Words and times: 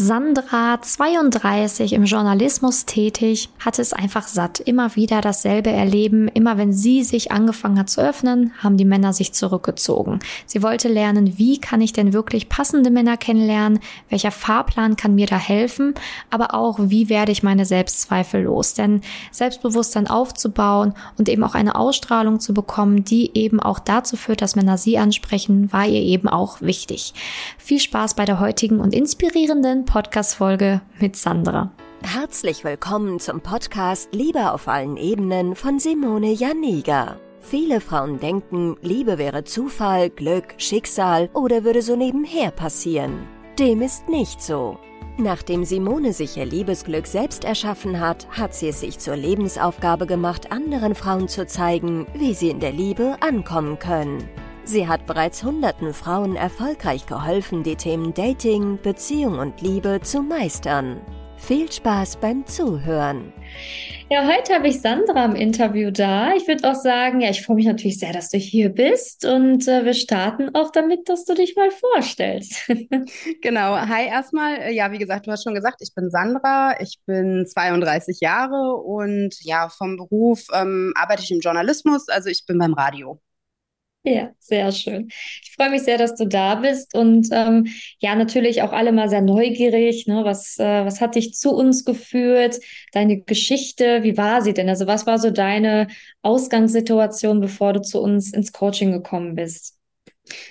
Sandra, 0.00 0.80
32, 0.80 1.92
im 1.92 2.04
Journalismus 2.04 2.86
tätig, 2.86 3.48
hatte 3.58 3.82
es 3.82 3.92
einfach 3.92 4.28
satt. 4.28 4.60
Immer 4.60 4.94
wieder 4.94 5.20
dasselbe 5.20 5.70
erleben. 5.70 6.28
Immer 6.28 6.56
wenn 6.56 6.72
sie 6.72 7.02
sich 7.02 7.32
angefangen 7.32 7.80
hat 7.80 7.90
zu 7.90 8.00
öffnen, 8.00 8.52
haben 8.58 8.76
die 8.76 8.84
Männer 8.84 9.12
sich 9.12 9.32
zurückgezogen. 9.32 10.20
Sie 10.46 10.62
wollte 10.62 10.86
lernen, 10.86 11.36
wie 11.36 11.58
kann 11.58 11.80
ich 11.80 11.92
denn 11.92 12.12
wirklich 12.12 12.48
passende 12.48 12.90
Männer 12.90 13.16
kennenlernen? 13.16 13.80
Welcher 14.08 14.30
Fahrplan 14.30 14.94
kann 14.94 15.16
mir 15.16 15.26
da 15.26 15.36
helfen? 15.36 15.94
Aber 16.30 16.54
auch, 16.54 16.78
wie 16.80 17.08
werde 17.08 17.32
ich 17.32 17.42
meine 17.42 17.64
Selbstzweifel 17.64 18.44
los? 18.44 18.74
Denn 18.74 19.00
Selbstbewusstsein 19.32 20.06
aufzubauen 20.06 20.94
und 21.18 21.28
eben 21.28 21.42
auch 21.42 21.56
eine 21.56 21.74
Ausstrahlung 21.74 22.38
zu 22.38 22.54
bekommen, 22.54 23.02
die 23.02 23.36
eben 23.36 23.58
auch 23.58 23.80
dazu 23.80 24.16
führt, 24.16 24.42
dass 24.42 24.54
Männer 24.54 24.78
sie 24.78 24.96
ansprechen, 24.96 25.72
war 25.72 25.86
ihr 25.88 26.02
eben 26.02 26.28
auch 26.28 26.60
wichtig. 26.60 27.14
Viel 27.58 27.80
Spaß 27.80 28.14
bei 28.14 28.26
der 28.26 28.38
heutigen 28.38 28.78
und 28.78 28.94
inspirierenden 28.94 29.87
Podcast-Folge 29.88 30.82
mit 31.00 31.16
Sandra. 31.16 31.72
Herzlich 32.02 32.62
willkommen 32.62 33.18
zum 33.20 33.40
Podcast 33.40 34.10
Liebe 34.12 34.52
auf 34.52 34.68
allen 34.68 34.98
Ebenen 34.98 35.54
von 35.54 35.78
Simone 35.78 36.32
Janiga. 36.32 37.16
Viele 37.40 37.80
Frauen 37.80 38.20
denken, 38.20 38.76
Liebe 38.82 39.16
wäre 39.16 39.44
Zufall, 39.44 40.10
Glück, 40.10 40.54
Schicksal 40.58 41.30
oder 41.32 41.64
würde 41.64 41.80
so 41.80 41.96
nebenher 41.96 42.50
passieren. 42.50 43.26
Dem 43.58 43.80
ist 43.80 44.10
nicht 44.10 44.42
so. 44.42 44.78
Nachdem 45.16 45.64
Simone 45.64 46.12
sich 46.12 46.36
ihr 46.36 46.44
Liebesglück 46.44 47.06
selbst 47.06 47.44
erschaffen 47.44 47.98
hat, 47.98 48.28
hat 48.28 48.54
sie 48.54 48.68
es 48.68 48.80
sich 48.80 48.98
zur 48.98 49.16
Lebensaufgabe 49.16 50.06
gemacht, 50.06 50.52
anderen 50.52 50.94
Frauen 50.94 51.28
zu 51.28 51.46
zeigen, 51.46 52.06
wie 52.12 52.34
sie 52.34 52.50
in 52.50 52.60
der 52.60 52.72
Liebe 52.72 53.16
ankommen 53.20 53.78
können. 53.78 54.28
Sie 54.68 54.86
hat 54.86 55.06
bereits 55.06 55.42
hunderten 55.42 55.94
Frauen 55.94 56.36
erfolgreich 56.36 57.06
geholfen, 57.06 57.62
die 57.62 57.74
Themen 57.74 58.12
Dating, 58.12 58.78
Beziehung 58.82 59.38
und 59.38 59.62
Liebe 59.62 60.00
zu 60.02 60.20
meistern. 60.20 61.00
Viel 61.38 61.72
Spaß 61.72 62.18
beim 62.18 62.44
Zuhören. 62.46 63.32
Ja, 64.10 64.26
heute 64.26 64.52
habe 64.52 64.68
ich 64.68 64.82
Sandra 64.82 65.24
im 65.24 65.36
Interview 65.36 65.90
da. 65.90 66.34
Ich 66.34 66.46
würde 66.46 66.70
auch 66.70 66.74
sagen, 66.74 67.22
ja, 67.22 67.30
ich 67.30 67.46
freue 67.46 67.56
mich 67.56 67.64
natürlich 67.64 67.98
sehr, 67.98 68.12
dass 68.12 68.28
du 68.28 68.36
hier 68.36 68.68
bist 68.68 69.24
und 69.24 69.66
äh, 69.66 69.86
wir 69.86 69.94
starten 69.94 70.54
auch 70.54 70.70
damit, 70.70 71.08
dass 71.08 71.24
du 71.24 71.32
dich 71.32 71.56
mal 71.56 71.70
vorstellst. 71.70 72.70
genau. 73.40 73.74
Hi 73.74 74.06
erstmal. 74.06 74.70
Ja, 74.72 74.92
wie 74.92 74.98
gesagt, 74.98 75.26
du 75.26 75.30
hast 75.30 75.44
schon 75.44 75.54
gesagt, 75.54 75.78
ich 75.80 75.94
bin 75.94 76.10
Sandra. 76.10 76.78
Ich 76.78 76.98
bin 77.06 77.46
32 77.46 78.20
Jahre 78.20 78.74
und 78.74 79.34
ja, 79.40 79.70
vom 79.70 79.96
Beruf 79.96 80.44
ähm, 80.52 80.92
arbeite 80.94 81.22
ich 81.22 81.30
im 81.30 81.40
Journalismus. 81.40 82.10
Also 82.10 82.28
ich 82.28 82.44
bin 82.44 82.58
beim 82.58 82.74
Radio. 82.74 83.18
Ja, 84.14 84.30
sehr 84.40 84.72
schön. 84.72 85.08
Ich 85.42 85.52
freue 85.56 85.70
mich 85.70 85.82
sehr, 85.82 85.98
dass 85.98 86.14
du 86.14 86.26
da 86.26 86.54
bist 86.56 86.94
und 86.94 87.28
ähm, 87.32 87.66
ja, 87.98 88.14
natürlich 88.14 88.62
auch 88.62 88.72
alle 88.72 88.92
mal 88.92 89.08
sehr 89.08 89.20
neugierig. 89.20 90.06
Ne? 90.06 90.24
Was, 90.24 90.58
äh, 90.58 90.84
was 90.84 91.00
hat 91.00 91.14
dich 91.14 91.34
zu 91.34 91.50
uns 91.50 91.84
geführt? 91.84 92.58
Deine 92.92 93.20
Geschichte, 93.20 94.02
wie 94.02 94.16
war 94.16 94.42
sie 94.42 94.54
denn? 94.54 94.68
Also, 94.68 94.86
was 94.86 95.06
war 95.06 95.18
so 95.18 95.30
deine 95.30 95.88
Ausgangssituation, 96.22 97.40
bevor 97.40 97.72
du 97.72 97.82
zu 97.82 98.00
uns 98.00 98.32
ins 98.32 98.52
Coaching 98.52 98.92
gekommen 98.92 99.34
bist? 99.34 99.76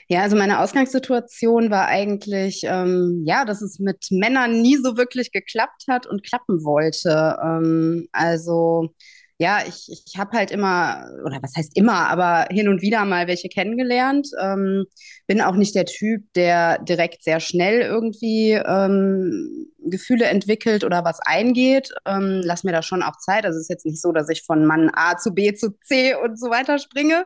Ja, 0.08 0.22
also 0.22 0.36
meine 0.36 0.60
Ausgangssituation 0.60 1.70
war 1.70 1.88
eigentlich, 1.88 2.62
ähm, 2.64 3.24
ja, 3.26 3.46
dass 3.46 3.62
es 3.62 3.80
mit 3.80 4.08
Männern 4.12 4.62
nie 4.62 4.78
so 4.78 4.98
wirklich 4.98 5.32
geklappt 5.32 5.84
hat 5.88 6.08
und 6.08 6.24
klappen 6.24 6.64
wollte. 6.64 7.38
Ähm, 7.44 8.08
also 8.12 8.94
ja, 9.40 9.60
ich, 9.68 9.88
ich 10.06 10.18
habe 10.18 10.36
halt 10.36 10.50
immer, 10.50 11.12
oder 11.24 11.40
was 11.44 11.56
heißt 11.56 11.78
immer, 11.78 12.08
aber 12.10 12.48
hin 12.50 12.68
und 12.68 12.82
wieder 12.82 13.06
mal 13.06 13.28
welche 13.28 13.50
kennengelernt. 13.50 14.30
Ähm, 14.42 14.86
bin 15.28 15.42
auch 15.42 15.56
nicht 15.56 15.76
der 15.76 15.86
Typ, 15.86 16.24
der 16.34 16.80
direkt 16.80 17.24
sehr 17.24 17.40
schnell 17.40 17.82
irgendwie 17.82 18.54
ähm, 18.54 19.68
Gefühle 19.78 20.26
entwickelt 20.26 20.84
oder 20.84 21.06
was 21.06 21.20
eingeht. 21.20 21.92
Ähm, 22.08 22.42
lass 22.44 22.64
mir 22.64 22.72
da 22.72 22.82
schon 22.82 23.04
auch 23.04 23.18
Zeit. 23.18 23.46
Also 23.46 23.58
es 23.58 23.64
ist 23.64 23.70
jetzt 23.70 23.86
nicht 23.86 24.02
so, 24.02 24.12
dass 24.12 24.30
ich 24.30 24.44
von 24.44 24.66
Mann 24.66 24.90
A 24.94 25.18
zu 25.18 25.32
B 25.34 25.54
zu 25.54 25.78
C 25.84 26.16
und 26.16 26.40
so 26.40 26.50
weiter 26.50 26.80
springe. 26.80 27.26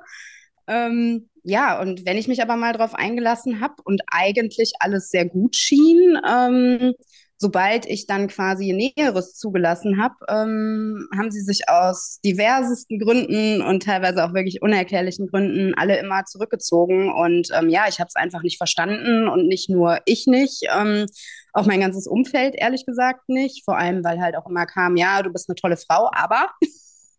Ähm, 0.67 1.29
ja, 1.43 1.79
und 1.81 2.05
wenn 2.05 2.17
ich 2.17 2.27
mich 2.27 2.41
aber 2.41 2.57
mal 2.57 2.73
drauf 2.73 2.93
eingelassen 2.93 3.61
habe 3.61 3.75
und 3.85 4.01
eigentlich 4.11 4.73
alles 4.79 5.09
sehr 5.09 5.25
gut 5.25 5.55
schien, 5.55 6.19
ähm, 6.27 6.93
sobald 7.41 7.87
ich 7.87 8.05
dann 8.05 8.27
quasi 8.27 8.71
Näheres 8.71 9.33
zugelassen 9.33 9.99
habe, 9.99 10.13
ähm, 10.29 11.09
haben 11.17 11.31
sie 11.31 11.41
sich 11.41 11.67
aus 11.67 12.19
diversesten 12.23 12.99
Gründen 12.99 13.63
und 13.63 13.81
teilweise 13.81 14.23
auch 14.23 14.35
wirklich 14.35 14.61
unerklärlichen 14.61 15.25
Gründen 15.25 15.73
alle 15.75 15.99
immer 15.99 16.23
zurückgezogen. 16.25 17.11
Und 17.11 17.49
ähm, 17.57 17.69
ja, 17.69 17.85
ich 17.89 17.99
habe 17.99 18.09
es 18.09 18.15
einfach 18.15 18.43
nicht 18.43 18.57
verstanden 18.57 19.27
und 19.27 19.47
nicht 19.47 19.71
nur 19.71 19.97
ich 20.05 20.27
nicht. 20.27 20.67
Ähm, 20.71 21.07
auch 21.51 21.65
mein 21.65 21.81
ganzes 21.81 22.05
Umfeld, 22.05 22.53
ehrlich 22.55 22.85
gesagt, 22.85 23.27
nicht. 23.27 23.65
Vor 23.65 23.75
allem, 23.75 24.03
weil 24.03 24.21
halt 24.21 24.35
auch 24.35 24.47
immer 24.47 24.67
kam, 24.67 24.95
ja, 24.95 25.23
du 25.23 25.31
bist 25.31 25.49
eine 25.49 25.55
tolle 25.55 25.77
Frau, 25.77 26.11
aber 26.13 26.51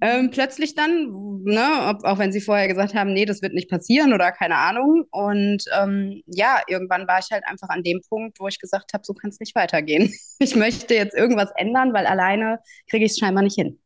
Ähm, 0.00 0.30
plötzlich 0.30 0.74
dann, 0.74 1.42
ne, 1.44 1.88
ob, 1.88 2.04
auch 2.04 2.18
wenn 2.18 2.32
sie 2.32 2.40
vorher 2.40 2.68
gesagt 2.68 2.94
haben, 2.94 3.12
nee, 3.12 3.24
das 3.24 3.42
wird 3.42 3.52
nicht 3.52 3.68
passieren 3.70 4.12
oder 4.12 4.32
keine 4.32 4.56
Ahnung. 4.56 5.04
Und 5.10 5.64
ähm, 5.78 6.22
ja, 6.26 6.62
irgendwann 6.68 7.06
war 7.06 7.18
ich 7.18 7.30
halt 7.30 7.44
einfach 7.46 7.68
an 7.68 7.82
dem 7.82 8.00
Punkt, 8.08 8.40
wo 8.40 8.48
ich 8.48 8.58
gesagt 8.58 8.92
habe, 8.94 9.04
so 9.04 9.14
kann 9.14 9.30
es 9.30 9.40
nicht 9.40 9.54
weitergehen. 9.54 10.12
Ich 10.40 10.54
möchte 10.54 10.94
jetzt 10.94 11.16
irgendwas 11.16 11.50
ändern, 11.56 11.92
weil 11.92 12.06
alleine 12.06 12.60
kriege 12.88 13.04
ich 13.04 13.10
es 13.12 13.18
scheinbar 13.18 13.42
nicht 13.42 13.56
hin. 13.56 13.80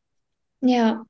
Ja. 0.60 1.04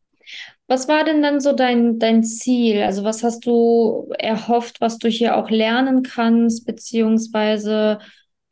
Was 0.69 0.87
war 0.89 1.05
denn 1.05 1.21
dann 1.21 1.41
so 1.41 1.53
dein, 1.53 1.99
dein 1.99 2.23
Ziel? 2.23 2.83
Also 2.83 3.03
was 3.03 3.25
hast 3.25 3.45
du 3.45 4.13
erhofft, 4.19 4.81
was 4.81 4.99
du 4.99 5.09
hier 5.09 5.37
auch 5.37 5.51
lernen 5.51 6.05
kannst, 6.05 6.65
beziehungsweise 6.65 7.99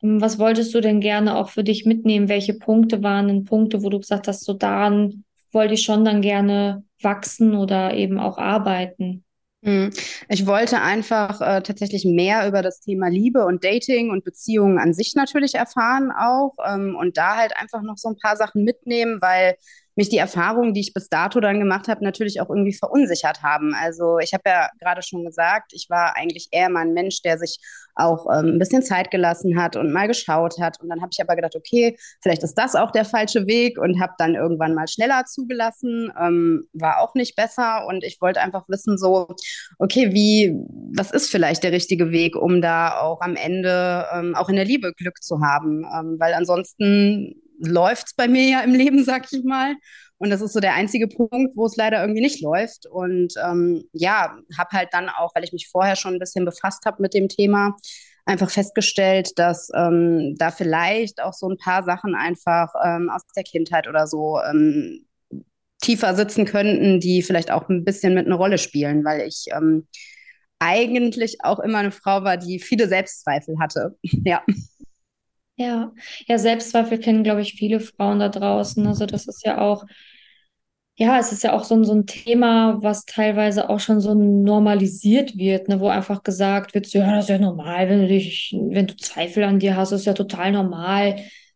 ähm, 0.03 0.21
was 0.21 0.39
wolltest 0.39 0.73
du 0.73 0.81
denn 0.81 0.99
gerne 0.99 1.37
auch 1.37 1.49
für 1.49 1.63
dich 1.63 1.85
mitnehmen? 1.85 2.29
Welche 2.29 2.53
Punkte 2.53 3.03
waren 3.03 3.27
denn 3.27 3.45
Punkte, 3.45 3.83
wo 3.83 3.89
du 3.89 3.99
gesagt 3.99 4.27
hast, 4.27 4.43
so 4.43 4.53
daran 4.53 5.23
wollte 5.51 5.73
ich 5.73 5.83
schon 5.83 6.05
dann 6.05 6.21
gerne 6.21 6.83
wachsen 7.01 7.55
oder 7.55 7.93
eben 7.93 8.19
auch 8.19 8.37
arbeiten. 8.37 9.23
Hm. 9.63 9.91
Ich 10.27 10.47
wollte 10.47 10.81
einfach 10.81 11.39
äh, 11.39 11.61
tatsächlich 11.61 12.03
mehr 12.03 12.47
über 12.47 12.63
das 12.63 12.79
Thema 12.79 13.09
Liebe 13.09 13.45
und 13.45 13.63
Dating 13.63 14.09
und 14.09 14.23
Beziehungen 14.23 14.79
an 14.79 14.93
sich 14.93 15.13
natürlich 15.15 15.53
erfahren 15.53 16.11
auch 16.11 16.55
ähm, 16.67 16.95
und 16.95 17.17
da 17.17 17.37
halt 17.37 17.55
einfach 17.57 17.83
noch 17.83 17.97
so 17.97 18.09
ein 18.09 18.17
paar 18.17 18.37
Sachen 18.37 18.63
mitnehmen, 18.63 19.21
weil 19.21 19.55
mich 20.01 20.09
die 20.09 20.17
Erfahrungen, 20.17 20.73
die 20.73 20.81
ich 20.81 20.93
bis 20.93 21.09
dato 21.09 21.39
dann 21.39 21.59
gemacht 21.59 21.87
habe, 21.87 22.03
natürlich 22.03 22.41
auch 22.41 22.49
irgendwie 22.49 22.73
verunsichert 22.73 23.43
haben. 23.43 23.75
Also 23.75 24.17
ich 24.17 24.33
habe 24.33 24.43
ja 24.47 24.69
gerade 24.79 25.03
schon 25.03 25.23
gesagt, 25.23 25.73
ich 25.73 25.89
war 25.89 26.17
eigentlich 26.17 26.47
eher 26.51 26.69
mal 26.69 26.81
ein 26.81 26.93
Mensch, 26.93 27.21
der 27.21 27.37
sich 27.37 27.59
auch 27.95 28.25
ähm, 28.33 28.55
ein 28.55 28.59
bisschen 28.59 28.81
Zeit 28.81 29.11
gelassen 29.11 29.61
hat 29.61 29.75
und 29.75 29.91
mal 29.91 30.07
geschaut 30.07 30.59
hat. 30.59 30.81
Und 30.81 30.89
dann 30.89 31.01
habe 31.01 31.09
ich 31.13 31.21
aber 31.21 31.35
gedacht, 31.35 31.55
okay, 31.55 31.97
vielleicht 32.21 32.41
ist 32.41 32.55
das 32.55 32.75
auch 32.75 32.91
der 32.91 33.05
falsche 33.05 33.45
Weg 33.45 33.77
und 33.77 34.01
habe 34.01 34.13
dann 34.17 34.33
irgendwann 34.33 34.73
mal 34.73 34.87
schneller 34.87 35.25
zugelassen. 35.25 36.11
Ähm, 36.19 36.67
war 36.73 36.99
auch 36.99 37.13
nicht 37.13 37.35
besser. 37.35 37.85
Und 37.87 38.03
ich 38.03 38.19
wollte 38.21 38.41
einfach 38.41 38.67
wissen, 38.69 38.97
so, 38.97 39.27
okay, 39.77 40.13
wie, 40.13 40.55
was 40.95 41.11
ist 41.11 41.29
vielleicht 41.29 41.63
der 41.63 41.73
richtige 41.73 42.11
Weg, 42.11 42.35
um 42.35 42.61
da 42.61 42.99
auch 42.99 43.21
am 43.21 43.35
Ende 43.35 44.07
ähm, 44.13 44.33
auch 44.35 44.49
in 44.49 44.55
der 44.55 44.65
Liebe 44.65 44.93
Glück 44.93 45.21
zu 45.21 45.41
haben? 45.41 45.83
Ähm, 45.83 46.15
weil 46.19 46.33
ansonsten 46.33 47.35
läuft 47.61 48.07
es 48.07 48.13
bei 48.13 48.27
mir 48.27 48.43
ja 48.43 48.61
im 48.61 48.73
Leben, 48.73 49.03
sag 49.03 49.31
ich 49.31 49.43
mal. 49.43 49.75
Und 50.17 50.29
das 50.29 50.41
ist 50.41 50.53
so 50.53 50.59
der 50.59 50.75
einzige 50.75 51.07
Punkt, 51.07 51.55
wo 51.55 51.65
es 51.65 51.75
leider 51.75 52.01
irgendwie 52.01 52.21
nicht 52.21 52.41
läuft. 52.41 52.85
Und 52.85 53.33
ähm, 53.43 53.83
ja, 53.91 54.37
habe 54.57 54.69
halt 54.71 54.89
dann 54.91 55.09
auch, 55.09 55.33
weil 55.33 55.43
ich 55.43 55.53
mich 55.53 55.67
vorher 55.69 55.95
schon 55.95 56.13
ein 56.13 56.19
bisschen 56.19 56.45
befasst 56.45 56.85
habe 56.85 57.01
mit 57.01 57.15
dem 57.15 57.27
Thema, 57.27 57.75
einfach 58.25 58.51
festgestellt, 58.51 59.31
dass 59.37 59.69
ähm, 59.75 60.35
da 60.37 60.51
vielleicht 60.51 61.21
auch 61.23 61.33
so 61.33 61.49
ein 61.49 61.57
paar 61.57 61.83
Sachen 61.83 62.13
einfach 62.13 62.69
ähm, 62.83 63.09
aus 63.09 63.23
der 63.35 63.43
Kindheit 63.43 63.87
oder 63.87 64.05
so 64.05 64.39
ähm, 64.41 65.07
tiefer 65.81 66.15
sitzen 66.15 66.45
könnten, 66.45 66.99
die 66.99 67.23
vielleicht 67.23 67.51
auch 67.51 67.67
ein 67.67 67.83
bisschen 67.83 68.13
mit 68.13 68.27
einer 68.27 68.35
Rolle 68.35 68.59
spielen, 68.59 69.03
weil 69.03 69.21
ich 69.27 69.45
ähm, 69.51 69.87
eigentlich 70.59 71.43
auch 71.43 71.59
immer 71.59 71.79
eine 71.79 71.91
Frau 71.91 72.23
war, 72.23 72.37
die 72.37 72.59
viele 72.59 72.87
Selbstzweifel 72.87 73.57
hatte. 73.59 73.97
ja. 74.03 74.43
Ja, 75.61 75.91
ja, 76.27 76.37
Selbstzweifel 76.39 76.97
kennen, 76.99 77.23
glaube 77.23 77.41
ich, 77.41 77.53
viele 77.53 77.79
Frauen 77.79 78.17
da 78.19 78.29
draußen. 78.29 78.85
Also 78.87 79.05
das 79.05 79.27
ist 79.27 79.45
ja 79.45 79.59
auch, 79.61 79.85
ja, 80.95 81.17
es 81.19 81.31
ist 81.31 81.43
ja 81.43 81.53
auch 81.53 81.63
so 81.63 81.75
ein, 81.75 81.83
so 81.83 81.93
ein 81.93 82.05
Thema, 82.05 82.77
was 82.83 83.05
teilweise 83.05 83.69
auch 83.69 83.79
schon 83.79 84.01
so 84.01 84.13
normalisiert 84.13 85.35
wird, 85.37 85.67
ne, 85.67 85.79
wo 85.79 85.87
einfach 85.87 86.21
gesagt 86.23 86.73
wird, 86.75 86.87
ja, 86.93 87.15
das 87.15 87.25
ist 87.25 87.29
ja 87.29 87.39
normal, 87.39 87.89
wenn 87.89 88.01
du 88.01 88.07
dich, 88.07 88.55
wenn 88.69 88.87
du 88.87 88.95
Zweifel 88.97 89.43
an 89.43 89.57
dir 89.59 89.75
hast, 89.75 89.91
ist 89.93 90.05
ja 90.05 90.13
total 90.13 90.51
normal, 90.51 91.15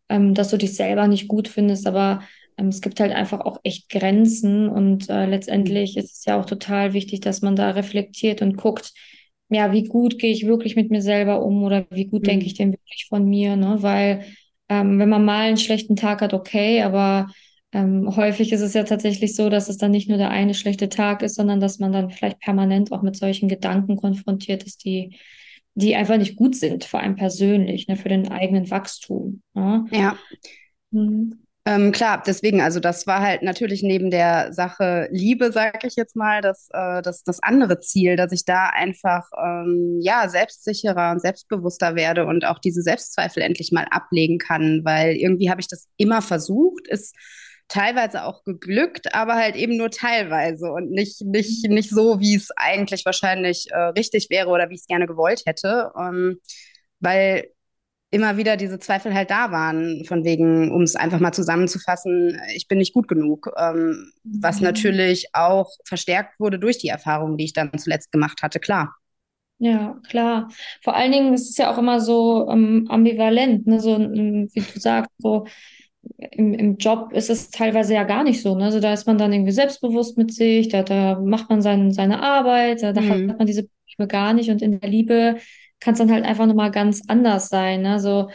ähm, 0.10 0.34
dass 0.34 0.50
du 0.50 0.58
dich 0.58 0.76
selber 0.76 1.08
nicht 1.08 1.28
gut 1.28 1.48
findest, 1.48 1.86
aber 1.86 2.22
ähm, 2.58 2.70
es 2.70 2.82
gibt 2.82 3.00
halt 3.00 3.12
einfach 3.14 3.42
auch 3.42 3.60
echt 3.64 3.90
Grenzen 3.90 4.68
und 4.70 5.10
äh, 5.10 5.26
letztendlich 5.28 5.96
ist 5.98 6.12
es 6.18 6.26
ja 6.26 6.40
auch 6.40 6.46
total 6.46 6.94
wichtig, 6.94 7.20
dass 7.22 7.42
man 7.42 7.56
da 7.56 7.72
reflektiert 7.72 8.42
und 8.42 8.58
guckt, 8.58 8.94
ja, 9.50 9.72
wie 9.72 9.84
gut 9.84 10.20
gehe 10.20 10.32
ich 10.32 10.48
wirklich 10.48 10.76
mit 10.76 10.90
mir 10.90 11.02
selber 11.02 11.44
um 11.44 11.64
oder 11.64 11.86
wie 11.92 12.06
gut 12.06 12.24
mhm. 12.24 12.28
denke 12.28 12.46
ich 12.46 12.56
denn 12.56 12.72
wirklich 12.72 13.06
von 13.08 13.28
mir, 13.28 13.56
ne? 13.56 13.78
Weil 13.82 14.26
ähm, 14.70 15.00
wenn 15.00 15.10
man 15.10 15.24
mal 15.24 15.48
einen 15.48 15.58
schlechten 15.58 15.96
Tag 15.96 16.22
hat, 16.22 16.34
okay, 16.34 16.82
aber 16.82 17.28
ähm, 17.72 18.16
häufig 18.16 18.52
ist 18.52 18.62
es 18.62 18.74
ja 18.74 18.84
tatsächlich 18.84 19.36
so, 19.36 19.50
dass 19.50 19.70
es 19.70 19.78
dann 19.78 19.92
nicht 19.92 20.10
nur 20.10 20.18
der 20.18 20.32
eine 20.32 20.54
schlechte 20.54 20.90
Tag 20.90 21.22
ist, 21.22 21.36
sondern 21.36 21.60
dass 21.60 21.80
man 21.80 21.92
dann 21.92 22.10
vielleicht 22.10 22.40
permanent 22.40 22.92
auch 22.92 23.02
mit 23.02 23.16
solchen 23.16 23.48
Gedanken 23.50 23.98
konfrontiert 23.98 24.64
ist, 24.64 24.84
die 24.86 25.18
die 25.76 25.96
einfach 25.96 26.18
nicht 26.18 26.38
gut 26.38 26.56
sind, 26.56 26.86
vor 26.86 27.02
allem 27.02 27.16
persönlich, 27.16 27.88
ne, 27.88 27.98
für 27.98 28.10
den 28.10 28.30
eigenen 28.30 28.72
Wachstum. 28.72 29.42
Ne? 29.54 29.86
Ja. 29.92 30.18
Mhm. 30.92 31.45
Ähm, 31.68 31.92
klar, 31.92 32.22
deswegen, 32.26 32.62
also 32.62 32.80
das 32.80 33.08
war 33.08 33.22
halt 33.22 33.42
natürlich 33.42 33.82
neben 33.82 34.12
der 34.12 34.54
Sache 34.54 35.08
Liebe, 35.12 35.52
sage 35.52 35.88
ich 35.88 35.96
jetzt 35.96 36.16
mal, 36.16 36.42
das, 36.42 36.70
äh, 36.72 37.02
das, 37.02 37.24
das 37.24 37.42
andere 37.42 37.80
Ziel, 37.80 38.16
dass 38.18 38.32
ich 38.32 38.46
da 38.46 38.68
einfach 38.70 39.28
ähm, 39.36 40.00
ja 40.00 40.30
selbstsicherer 40.30 41.12
und 41.12 41.22
selbstbewusster 41.22 41.96
werde 41.96 42.28
und 42.28 42.46
auch 42.46 42.60
diese 42.60 42.84
Selbstzweifel 42.84 43.42
endlich 43.42 43.72
mal 43.72 43.86
ablegen 43.90 44.38
kann, 44.38 44.82
weil 44.84 45.16
irgendwie 45.16 45.50
habe 45.50 45.60
ich 45.60 45.68
das 45.68 45.88
immer 45.98 46.22
versucht, 46.22 46.88
ist 46.88 47.16
teilweise 47.68 48.26
auch 48.26 48.44
geglückt, 48.44 49.16
aber 49.16 49.34
halt 49.34 49.56
eben 49.56 49.76
nur 49.76 49.90
teilweise 49.90 50.72
und 50.72 50.92
nicht, 50.92 51.22
nicht, 51.26 51.68
nicht 51.68 51.90
so, 51.90 52.20
wie 52.20 52.36
es 52.36 52.50
eigentlich 52.56 53.06
wahrscheinlich 53.06 53.72
äh, 53.72 53.78
richtig 53.98 54.30
wäre 54.30 54.50
oder 54.50 54.70
wie 54.70 54.76
ich 54.76 54.82
es 54.82 54.88
gerne 54.88 55.08
gewollt 55.08 55.42
hätte. 55.48 55.92
Ähm, 56.00 56.40
weil 57.00 57.50
immer 58.12 58.38
wieder 58.38 58.56
diese 58.56 58.80
Zweifel 58.80 59.14
halt 59.14 59.30
da 59.30 59.52
waren, 59.52 60.06
von 60.06 60.24
wegen, 60.24 60.72
um 60.72 60.84
es 60.84 60.96
einfach 60.96 61.20
mal 61.20 61.34
zusammenzufassen, 61.34 62.40
ich 62.56 62.68
bin 62.68 62.78
nicht 62.78 62.94
gut 62.94 63.08
genug, 63.08 63.52
ähm, 63.58 64.12
mhm. 64.24 64.40
was 64.42 64.62
natürlich 64.62 65.28
auch 65.34 65.70
verstärkt 65.86 66.40
wurde 66.40 66.60
durch 66.60 66.78
die 66.78 66.88
Erfahrungen, 66.88 67.38
die 67.38 67.46
ich 67.46 67.54
dann 67.54 67.78
zuletzt 67.78 68.12
gemacht 68.12 68.42
hatte, 68.42 68.60
klar. 68.60 68.96
Ja, 69.58 70.00
klar. 70.10 70.50
Vor 70.84 70.96
allen 70.96 71.12
Dingen 71.12 71.34
ist 71.34 71.50
es 71.50 71.58
ja 71.58 71.72
auch 71.72 71.78
immer 71.78 72.02
so 72.02 72.50
ähm, 72.50 72.88
ambivalent, 72.90 73.66
ne? 73.68 73.80
so 73.80 73.98
wie 73.98 74.50
du 74.54 74.80
sagst, 74.80 75.12
so 75.18 75.46
im, 76.18 76.54
im 76.54 76.78
Job 76.78 77.12
ist 77.14 77.30
es 77.30 77.50
teilweise 77.52 77.94
ja 77.94 78.04
gar 78.04 78.24
nicht 78.24 78.42
so. 78.42 78.56
Ne? 78.56 78.66
Also 78.66 78.80
da 78.80 78.94
ist 78.94 79.08
man 79.08 79.18
dann 79.18 79.34
irgendwie 79.34 79.52
selbstbewusst 79.52 80.18
mit 80.18 80.34
sich, 80.34 80.70
da, 80.70 80.84
da 80.84 81.20
macht 81.20 81.50
man 81.50 81.62
sein, 81.62 81.92
seine 81.92 82.22
Arbeit, 82.22 82.84
da, 82.84 82.94
da 82.94 83.02
mhm. 83.02 83.30
hat 83.30 83.38
man 83.40 83.48
diese 83.48 83.64
Probleme 83.64 84.08
gar 84.08 84.34
nicht 84.34 84.50
und 84.50 84.62
in 84.62 84.80
der 84.80 84.90
Liebe 84.90 85.38
kann 85.86 85.94
es 85.94 86.00
dann 86.00 86.12
halt 86.12 86.26
einfach 86.26 86.48
nochmal 86.48 86.72
ganz 86.72 87.04
anders 87.08 87.48
sein. 87.48 87.84
Ne? 87.84 88.00
So, 88.00 88.30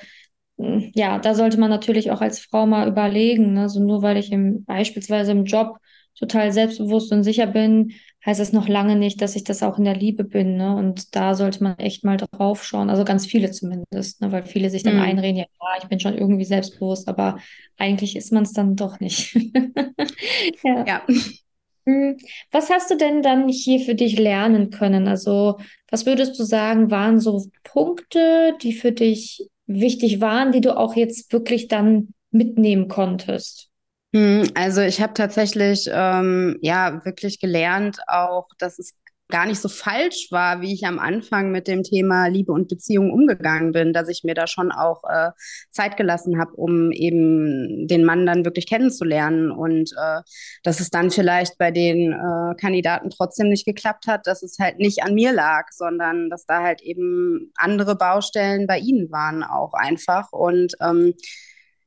hm, 0.56 0.92
ja, 0.94 1.18
da 1.18 1.34
sollte 1.34 1.58
man 1.58 1.68
natürlich 1.68 2.12
auch 2.12 2.20
als 2.20 2.38
Frau 2.38 2.64
mal 2.64 2.86
überlegen. 2.86 3.54
Ne? 3.54 3.68
So 3.68 3.80
nur 3.80 4.02
weil 4.02 4.16
ich 4.16 4.30
im, 4.30 4.64
beispielsweise 4.64 5.32
im 5.32 5.44
Job 5.44 5.78
total 6.14 6.52
selbstbewusst 6.52 7.10
und 7.12 7.24
sicher 7.24 7.48
bin, 7.48 7.92
heißt 8.24 8.38
es 8.38 8.52
noch 8.52 8.68
lange 8.68 8.94
nicht, 8.94 9.20
dass 9.20 9.34
ich 9.34 9.42
das 9.42 9.64
auch 9.64 9.78
in 9.78 9.84
der 9.84 9.96
Liebe 9.96 10.22
bin. 10.22 10.56
Ne? 10.58 10.76
Und 10.76 11.16
da 11.16 11.34
sollte 11.34 11.64
man 11.64 11.76
echt 11.78 12.04
mal 12.04 12.18
drauf 12.18 12.62
schauen. 12.62 12.88
Also 12.88 13.04
ganz 13.04 13.26
viele 13.26 13.50
zumindest, 13.50 14.20
ne? 14.20 14.30
weil 14.30 14.44
viele 14.46 14.70
sich 14.70 14.84
dann 14.84 14.96
mhm. 14.96 15.02
einreden, 15.02 15.38
ja, 15.38 15.46
ich 15.82 15.88
bin 15.88 15.98
schon 15.98 16.16
irgendwie 16.16 16.44
selbstbewusst, 16.44 17.08
aber 17.08 17.38
eigentlich 17.78 18.14
ist 18.14 18.32
man 18.32 18.44
es 18.44 18.52
dann 18.52 18.76
doch 18.76 19.00
nicht. 19.00 19.34
ja. 20.62 20.84
ja. 20.86 21.02
Hm, 21.86 22.16
was 22.50 22.70
hast 22.70 22.90
du 22.90 22.96
denn 22.96 23.22
dann 23.22 23.48
hier 23.48 23.80
für 23.80 23.94
dich 23.94 24.18
lernen 24.18 24.70
können? 24.70 25.08
Also, 25.08 25.58
was 25.90 26.06
würdest 26.06 26.38
du 26.38 26.44
sagen, 26.44 26.90
waren 26.90 27.20
so 27.20 27.46
Punkte, 27.64 28.54
die 28.62 28.72
für 28.72 28.92
dich 28.92 29.48
wichtig 29.66 30.20
waren, 30.20 30.52
die 30.52 30.60
du 30.60 30.76
auch 30.76 30.94
jetzt 30.94 31.32
wirklich 31.32 31.68
dann 31.68 32.12
mitnehmen 32.30 32.88
konntest? 32.88 33.70
Hm, 34.14 34.50
also 34.54 34.80
ich 34.80 35.00
habe 35.00 35.14
tatsächlich 35.14 35.88
ähm, 35.92 36.58
ja 36.62 37.04
wirklich 37.04 37.38
gelernt, 37.40 37.98
auch 38.08 38.48
dass 38.58 38.78
es 38.78 38.94
gar 39.30 39.46
nicht 39.46 39.60
so 39.60 39.68
falsch 39.68 40.28
war, 40.30 40.60
wie 40.60 40.74
ich 40.74 40.84
am 40.86 40.98
Anfang 40.98 41.50
mit 41.50 41.68
dem 41.68 41.82
Thema 41.82 42.26
Liebe 42.26 42.52
und 42.52 42.68
Beziehung 42.68 43.10
umgegangen 43.10 43.72
bin, 43.72 43.92
dass 43.92 44.08
ich 44.08 44.24
mir 44.24 44.34
da 44.34 44.46
schon 44.46 44.72
auch 44.72 45.02
äh, 45.08 45.30
Zeit 45.70 45.96
gelassen 45.96 46.38
habe, 46.38 46.52
um 46.54 46.92
eben 46.92 47.86
den 47.86 48.04
Mann 48.04 48.26
dann 48.26 48.44
wirklich 48.44 48.66
kennenzulernen 48.66 49.50
und 49.50 49.92
äh, 49.92 50.20
dass 50.62 50.80
es 50.80 50.90
dann 50.90 51.10
vielleicht 51.10 51.58
bei 51.58 51.70
den 51.70 52.12
äh, 52.12 52.54
Kandidaten 52.56 53.10
trotzdem 53.10 53.48
nicht 53.48 53.64
geklappt 53.64 54.06
hat, 54.06 54.26
dass 54.26 54.42
es 54.42 54.58
halt 54.58 54.78
nicht 54.78 55.02
an 55.02 55.14
mir 55.14 55.32
lag, 55.32 55.66
sondern 55.70 56.30
dass 56.30 56.46
da 56.46 56.62
halt 56.62 56.82
eben 56.82 57.52
andere 57.56 57.96
Baustellen 57.96 58.66
bei 58.66 58.78
ihnen 58.78 59.10
waren 59.10 59.42
auch 59.42 59.72
einfach 59.74 60.32
und 60.32 60.74
ähm, 60.80 61.14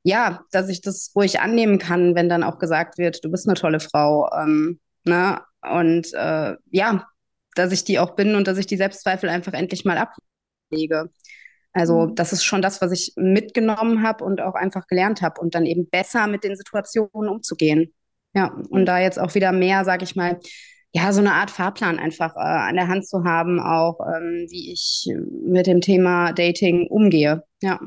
ja, 0.03 0.43
dass 0.51 0.69
ich 0.69 0.81
das 0.81 1.11
ruhig 1.15 1.39
annehmen 1.39 1.79
kann, 1.79 2.13
wenn 2.15 2.29
dann 2.29 2.43
auch 2.43 2.59
gesagt 2.59 2.97
wird, 2.97 3.23
du 3.23 3.31
bist 3.31 3.47
eine 3.47 3.55
tolle 3.55 3.79
Frau. 3.79 4.29
Ähm, 4.37 4.79
ne? 5.05 5.41
Und 5.61 6.13
äh, 6.13 6.55
ja, 6.71 7.07
dass 7.55 7.71
ich 7.71 7.83
die 7.83 7.99
auch 7.99 8.15
bin 8.15 8.35
und 8.35 8.47
dass 8.47 8.57
ich 8.57 8.67
die 8.67 8.77
Selbstzweifel 8.77 9.29
einfach 9.29 9.53
endlich 9.53 9.85
mal 9.85 9.97
ablege. 9.97 11.09
Also 11.73 12.07
mhm. 12.07 12.15
das 12.15 12.33
ist 12.33 12.43
schon 12.43 12.61
das, 12.61 12.81
was 12.81 12.91
ich 12.91 13.13
mitgenommen 13.15 14.03
habe 14.03 14.23
und 14.23 14.41
auch 14.41 14.55
einfach 14.55 14.87
gelernt 14.87 15.21
habe 15.21 15.41
und 15.41 15.55
dann 15.55 15.65
eben 15.65 15.89
besser 15.89 16.27
mit 16.27 16.43
den 16.43 16.55
Situationen 16.55 17.29
umzugehen. 17.29 17.93
Ja, 18.35 18.55
und 18.69 18.85
da 18.85 18.99
jetzt 18.99 19.19
auch 19.19 19.35
wieder 19.35 19.51
mehr, 19.51 19.85
sage 19.85 20.03
ich 20.03 20.15
mal, 20.15 20.39
ja, 20.95 21.11
so 21.11 21.21
eine 21.21 21.33
Art 21.33 21.49
Fahrplan 21.49 21.97
einfach 21.97 22.35
äh, 22.35 22.39
an 22.39 22.75
der 22.75 22.87
Hand 22.87 23.07
zu 23.07 23.23
haben, 23.23 23.59
auch 23.59 23.99
ähm, 24.01 24.45
wie 24.49 24.71
ich 24.71 25.07
mit 25.43 25.65
dem 25.65 25.81
Thema 25.81 26.33
Dating 26.33 26.87
umgehe. 26.87 27.43
Ja. 27.61 27.79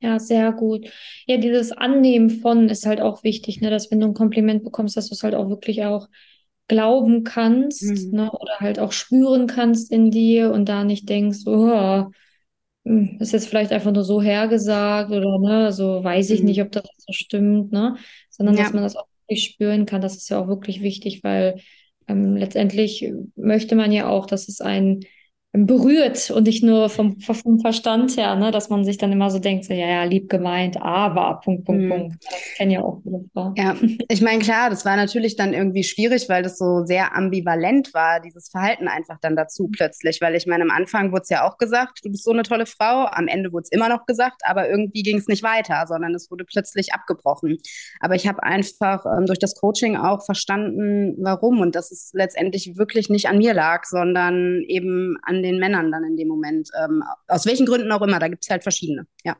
Ja, 0.00 0.18
sehr 0.18 0.52
gut. 0.52 0.86
Ja, 1.26 1.36
dieses 1.38 1.72
Annehmen 1.72 2.30
von 2.30 2.68
ist 2.68 2.86
halt 2.86 3.00
auch 3.00 3.22
wichtig, 3.22 3.60
ne, 3.60 3.70
dass 3.70 3.90
wenn 3.90 4.00
du 4.00 4.06
ein 4.06 4.14
Kompliment 4.14 4.62
bekommst, 4.62 4.96
dass 4.96 5.08
du 5.08 5.14
es 5.14 5.22
halt 5.22 5.34
auch 5.34 5.48
wirklich 5.48 5.84
auch 5.84 6.08
glauben 6.68 7.24
kannst, 7.24 7.82
mhm. 7.82 8.10
ne, 8.10 8.30
oder 8.30 8.58
halt 8.58 8.78
auch 8.78 8.92
spüren 8.92 9.46
kannst 9.46 9.92
in 9.92 10.10
dir 10.10 10.52
und 10.52 10.68
da 10.68 10.84
nicht 10.84 11.08
denkst, 11.08 11.40
oh, 11.46 12.06
hm, 12.84 13.18
ist 13.20 13.32
jetzt 13.32 13.48
vielleicht 13.48 13.72
einfach 13.72 13.92
nur 13.92 14.04
so 14.04 14.20
hergesagt 14.20 15.10
oder 15.10 15.38
ne, 15.38 15.72
so 15.72 16.02
weiß 16.02 16.30
ich 16.30 16.40
mhm. 16.40 16.46
nicht, 16.46 16.62
ob 16.62 16.72
das 16.72 16.84
so 16.98 17.12
stimmt, 17.12 17.72
ne, 17.72 17.96
sondern 18.30 18.56
ja. 18.56 18.64
dass 18.64 18.72
man 18.72 18.82
das 18.82 18.96
auch 18.96 19.06
wirklich 19.26 19.44
spüren 19.44 19.86
kann, 19.86 20.00
das 20.00 20.16
ist 20.16 20.28
ja 20.28 20.40
auch 20.40 20.48
wirklich 20.48 20.82
wichtig, 20.82 21.22
weil 21.22 21.60
ähm, 22.08 22.36
letztendlich 22.36 23.12
möchte 23.34 23.74
man 23.74 23.92
ja 23.92 24.08
auch, 24.08 24.26
dass 24.26 24.48
es 24.48 24.60
ein 24.60 25.00
berührt 25.52 26.30
und 26.30 26.44
nicht 26.44 26.62
nur 26.62 26.88
vom, 26.90 27.18
vom 27.20 27.60
Verstand 27.60 28.16
her, 28.16 28.36
ne, 28.36 28.50
dass 28.50 28.68
man 28.68 28.84
sich 28.84 28.98
dann 28.98 29.12
immer 29.12 29.30
so 29.30 29.38
denkt, 29.38 29.64
so, 29.64 29.72
ja, 29.72 29.86
ja, 29.86 30.04
lieb 30.04 30.28
gemeint, 30.28 30.76
aber, 30.80 31.40
Punkt, 31.42 31.64
Punkt, 31.64 31.82
hm. 31.82 31.88
Punkt. 31.88 32.16
Das 32.24 32.40
kennen 32.56 32.70
ja 32.72 32.82
auch 32.82 33.00
viele 33.02 33.24
Frauen. 33.32 33.54
Ja, 33.56 33.74
ich 34.08 34.20
meine, 34.20 34.40
klar, 34.40 34.68
das 34.68 34.84
war 34.84 34.96
natürlich 34.96 35.36
dann 35.36 35.54
irgendwie 35.54 35.84
schwierig, 35.84 36.28
weil 36.28 36.42
das 36.42 36.58
so 36.58 36.84
sehr 36.84 37.16
ambivalent 37.16 37.94
war, 37.94 38.20
dieses 38.20 38.48
Verhalten 38.50 38.88
einfach 38.88 39.18
dann 39.20 39.34
dazu 39.34 39.68
plötzlich, 39.72 40.20
weil 40.20 40.34
ich 40.34 40.46
meine, 40.46 40.64
am 40.64 40.70
Anfang 40.70 41.12
wurde 41.12 41.22
es 41.22 41.30
ja 41.30 41.48
auch 41.48 41.56
gesagt, 41.56 42.00
du 42.04 42.10
bist 42.10 42.24
so 42.24 42.32
eine 42.32 42.42
tolle 42.42 42.66
Frau, 42.66 43.06
am 43.06 43.26
Ende 43.26 43.52
wurde 43.52 43.62
es 43.62 43.72
immer 43.72 43.88
noch 43.88 44.04
gesagt, 44.04 44.42
aber 44.44 44.68
irgendwie 44.68 45.02
ging 45.02 45.16
es 45.16 45.26
nicht 45.26 45.42
weiter, 45.42 45.86
sondern 45.86 46.14
es 46.14 46.30
wurde 46.30 46.44
plötzlich 46.44 46.92
abgebrochen. 46.92 47.56
Aber 48.00 48.14
ich 48.14 48.28
habe 48.28 48.42
einfach 48.42 49.06
ähm, 49.06 49.26
durch 49.26 49.38
das 49.38 49.54
Coaching 49.54 49.96
auch 49.96 50.24
verstanden, 50.24 51.16
warum 51.18 51.60
und 51.60 51.74
dass 51.74 51.90
es 51.92 52.10
letztendlich 52.12 52.76
wirklich 52.76 53.08
nicht 53.08 53.28
an 53.28 53.38
mir 53.38 53.54
lag, 53.54 53.84
sondern 53.84 54.62
eben 54.66 55.16
an 55.22 55.45
den 55.46 55.58
Männern 55.58 55.90
dann 55.92 56.04
in 56.04 56.16
dem 56.16 56.28
Moment. 56.28 56.68
Ähm, 56.82 57.02
aus 57.28 57.46
welchen 57.46 57.66
Gründen 57.66 57.92
auch 57.92 58.02
immer, 58.02 58.18
da 58.18 58.28
gibt 58.28 58.44
es 58.44 58.50
halt 58.50 58.62
verschiedene, 58.62 59.06
ja. 59.24 59.36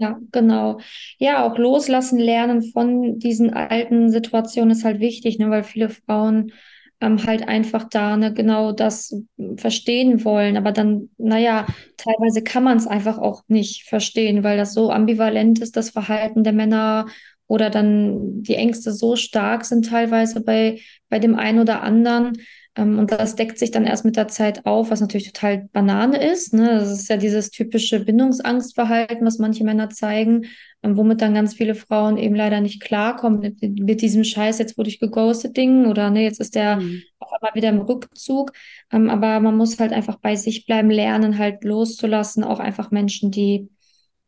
Ja, 0.00 0.20
genau. 0.30 0.78
Ja, 1.18 1.44
auch 1.44 1.58
loslassen 1.58 2.20
lernen 2.20 2.62
von 2.72 3.18
diesen 3.18 3.52
alten 3.52 4.10
Situationen 4.10 4.70
ist 4.70 4.84
halt 4.84 5.00
wichtig, 5.00 5.38
ne, 5.40 5.50
weil 5.50 5.64
viele 5.64 5.88
Frauen 5.88 6.52
ähm, 7.00 7.24
halt 7.26 7.46
einfach 7.48 7.88
da 7.88 8.16
ne, 8.16 8.32
genau 8.32 8.70
das 8.72 9.14
verstehen 9.56 10.24
wollen. 10.24 10.56
Aber 10.56 10.70
dann, 10.72 11.10
naja, 11.18 11.66
teilweise 11.96 12.42
kann 12.42 12.62
man 12.64 12.76
es 12.76 12.86
einfach 12.86 13.18
auch 13.18 13.42
nicht 13.48 13.88
verstehen, 13.88 14.44
weil 14.44 14.56
das 14.56 14.72
so 14.74 14.90
ambivalent 14.90 15.58
ist, 15.60 15.76
das 15.76 15.90
Verhalten 15.90 16.44
der 16.44 16.52
Männer 16.52 17.06
oder 17.46 17.70
dann 17.70 18.42
die 18.42 18.54
Ängste 18.54 18.92
so 18.92 19.16
stark 19.16 19.64
sind 19.64 19.86
teilweise 19.88 20.42
bei, 20.42 20.80
bei 21.08 21.18
dem 21.18 21.34
einen 21.34 21.60
oder 21.60 21.82
anderen, 21.82 22.34
und 22.78 23.10
das 23.10 23.34
deckt 23.34 23.58
sich 23.58 23.70
dann 23.70 23.84
erst 23.84 24.04
mit 24.04 24.16
der 24.16 24.28
Zeit 24.28 24.64
auf, 24.64 24.90
was 24.90 25.00
natürlich 25.00 25.32
total 25.32 25.68
Banane 25.72 26.22
ist. 26.30 26.54
Ne? 26.54 26.78
Das 26.78 26.90
ist 26.90 27.08
ja 27.08 27.16
dieses 27.16 27.50
typische 27.50 27.98
Bindungsangstverhalten, 28.00 29.26
was 29.26 29.38
manche 29.38 29.64
Männer 29.64 29.90
zeigen, 29.90 30.46
ähm, 30.82 30.96
womit 30.96 31.20
dann 31.20 31.34
ganz 31.34 31.54
viele 31.54 31.74
Frauen 31.74 32.18
eben 32.18 32.36
leider 32.36 32.60
nicht 32.60 32.80
klarkommen 32.80 33.40
mit, 33.40 33.60
mit 33.62 34.00
diesem 34.00 34.22
Scheiß, 34.22 34.58
jetzt 34.58 34.78
wurde 34.78 34.90
ich 34.90 35.00
geghostet 35.00 35.56
Ding 35.56 35.86
oder 35.86 36.10
ne, 36.10 36.22
jetzt 36.22 36.40
ist 36.40 36.54
der 36.54 36.76
mhm. 36.76 37.02
auf 37.18 37.32
einmal 37.32 37.54
wieder 37.54 37.70
im 37.70 37.80
Rückzug. 37.80 38.52
Ähm, 38.92 39.10
aber 39.10 39.40
man 39.40 39.56
muss 39.56 39.80
halt 39.80 39.92
einfach 39.92 40.16
bei 40.20 40.36
sich 40.36 40.64
bleiben, 40.64 40.90
lernen, 40.90 41.38
halt 41.38 41.64
loszulassen, 41.64 42.44
auch 42.44 42.60
einfach 42.60 42.90
Menschen, 42.90 43.30
die 43.30 43.68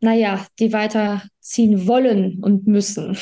naja, 0.03 0.47
die 0.59 0.73
weiterziehen 0.73 1.87
wollen 1.87 2.43
und 2.43 2.67
müssen. 2.67 3.19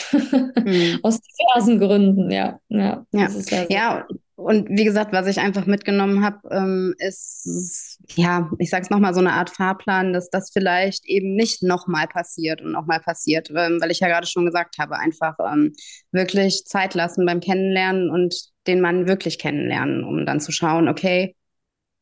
Mhm. 0.65 1.01
Aus 1.03 1.21
diversen 1.21 1.81
Gründen. 1.81 2.31
Ja, 2.31 2.61
ja. 2.69 3.05
ja, 3.13 3.29
ja 3.69 4.07
und 4.39 4.69
wie 4.71 4.85
gesagt, 4.85 5.13
was 5.13 5.27
ich 5.27 5.41
einfach 5.41 5.67
mitgenommen 5.67 6.25
habe, 6.25 6.39
ähm, 6.53 6.95
ist, 6.99 7.99
ja, 8.15 8.49
ich 8.61 8.71
sage 8.71 8.85
es 8.85 8.91
nochmal, 8.91 9.13
so 9.13 9.19
eine 9.19 9.33
Art 9.33 9.51
Fahrplan, 9.51 10.13
dass 10.13 10.31
das 10.31 10.53
vielleicht 10.53 11.05
eben 11.07 11.35
nicht 11.35 11.65
nochmal 11.65 12.07
passiert 12.07 12.63
und 12.63 12.71
nochmal 12.71 13.01
passiert, 13.01 13.51
ähm, 13.51 13.81
weil 13.81 13.91
ich 13.91 13.99
ja 13.99 14.07
gerade 14.07 14.29
schon 14.29 14.47
gesagt 14.47 14.79
habe, 14.79 14.97
einfach 14.97 15.35
ähm, 15.45 15.73
wirklich 16.13 16.67
Zeit 16.67 16.95
lassen 16.95 17.27
beim 17.27 17.41
Kennenlernen 17.41 18.11
und 18.11 18.33
den 18.69 18.81
Mann 18.81 19.09
wirklich 19.09 19.41
kennenlernen, 19.41 20.05
um 20.05 20.25
dann 20.25 20.39
zu 20.39 20.53
schauen, 20.53 20.89
okay, 20.89 21.35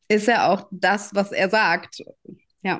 ist 0.07 0.27
er 0.27 0.51
auch 0.51 0.67
das, 0.69 1.15
was 1.15 1.31
er 1.31 1.49
sagt? 1.49 2.03
Ja. 2.61 2.79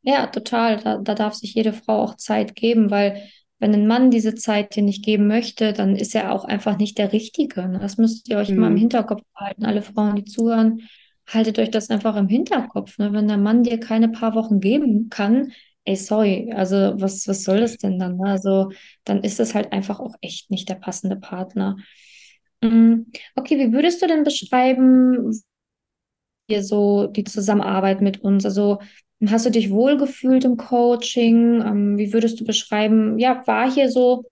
Ja, 0.00 0.26
total. 0.26 0.78
Da, 0.78 0.96
da 0.96 1.14
darf 1.14 1.34
sich 1.34 1.52
jede 1.52 1.74
Frau 1.74 2.02
auch 2.02 2.16
Zeit 2.16 2.54
geben, 2.54 2.90
weil 2.90 3.28
wenn 3.58 3.74
ein 3.74 3.86
Mann 3.86 4.10
diese 4.10 4.34
Zeit 4.34 4.76
dir 4.76 4.82
nicht 4.82 5.04
geben 5.04 5.26
möchte, 5.26 5.72
dann 5.72 5.96
ist 5.96 6.14
er 6.14 6.32
auch 6.32 6.44
einfach 6.44 6.78
nicht 6.78 6.98
der 6.98 7.12
Richtige. 7.12 7.68
Ne? 7.68 7.78
Das 7.80 7.98
müsst 7.98 8.28
ihr 8.28 8.36
euch 8.38 8.50
mhm. 8.50 8.56
immer 8.56 8.66
im 8.68 8.76
Hinterkopf 8.76 9.22
behalten. 9.34 9.64
Alle 9.64 9.82
Frauen, 9.82 10.16
die 10.16 10.24
zuhören, 10.24 10.82
haltet 11.26 11.58
euch 11.58 11.70
das 11.70 11.90
einfach 11.90 12.16
im 12.16 12.28
Hinterkopf. 12.28 12.98
Ne? 12.98 13.12
Wenn 13.12 13.28
der 13.28 13.36
Mann 13.36 13.64
dir 13.64 13.80
keine 13.80 14.08
paar 14.08 14.34
Wochen 14.34 14.60
geben 14.60 15.08
kann, 15.10 15.52
ey, 15.84 15.96
sorry, 15.96 16.52
also 16.54 16.76
was, 17.00 17.26
was 17.26 17.44
soll 17.44 17.60
das 17.60 17.78
denn 17.78 17.98
dann? 17.98 18.16
Ne? 18.16 18.30
Also 18.30 18.70
dann 19.04 19.22
ist 19.22 19.40
das 19.40 19.54
halt 19.54 19.72
einfach 19.72 20.00
auch 20.00 20.14
echt 20.20 20.50
nicht 20.50 20.68
der 20.68 20.76
passende 20.76 21.16
Partner. 21.16 21.76
Mm, 22.62 23.06
okay, 23.36 23.58
wie 23.58 23.72
würdest 23.72 24.02
du 24.02 24.06
denn 24.06 24.24
beschreiben, 24.24 25.32
hier 26.48 26.62
so 26.62 27.06
die 27.06 27.24
Zusammenarbeit 27.24 28.00
mit 28.02 28.22
uns? 28.22 28.44
Also 28.44 28.78
hast 29.26 29.46
du 29.46 29.50
dich 29.50 29.70
wohlgefühlt 29.70 30.44
im 30.44 30.56
Coaching? 30.56 31.60
Ähm, 31.62 31.98
wie 31.98 32.12
würdest 32.12 32.40
du 32.40 32.44
beschreiben, 32.44 33.18
ja, 33.18 33.42
war 33.46 33.70
hier 33.70 33.90
so 33.90 34.24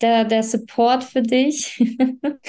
der, 0.00 0.24
der 0.24 0.42
Support 0.42 1.04
für 1.04 1.22
dich? 1.22 1.82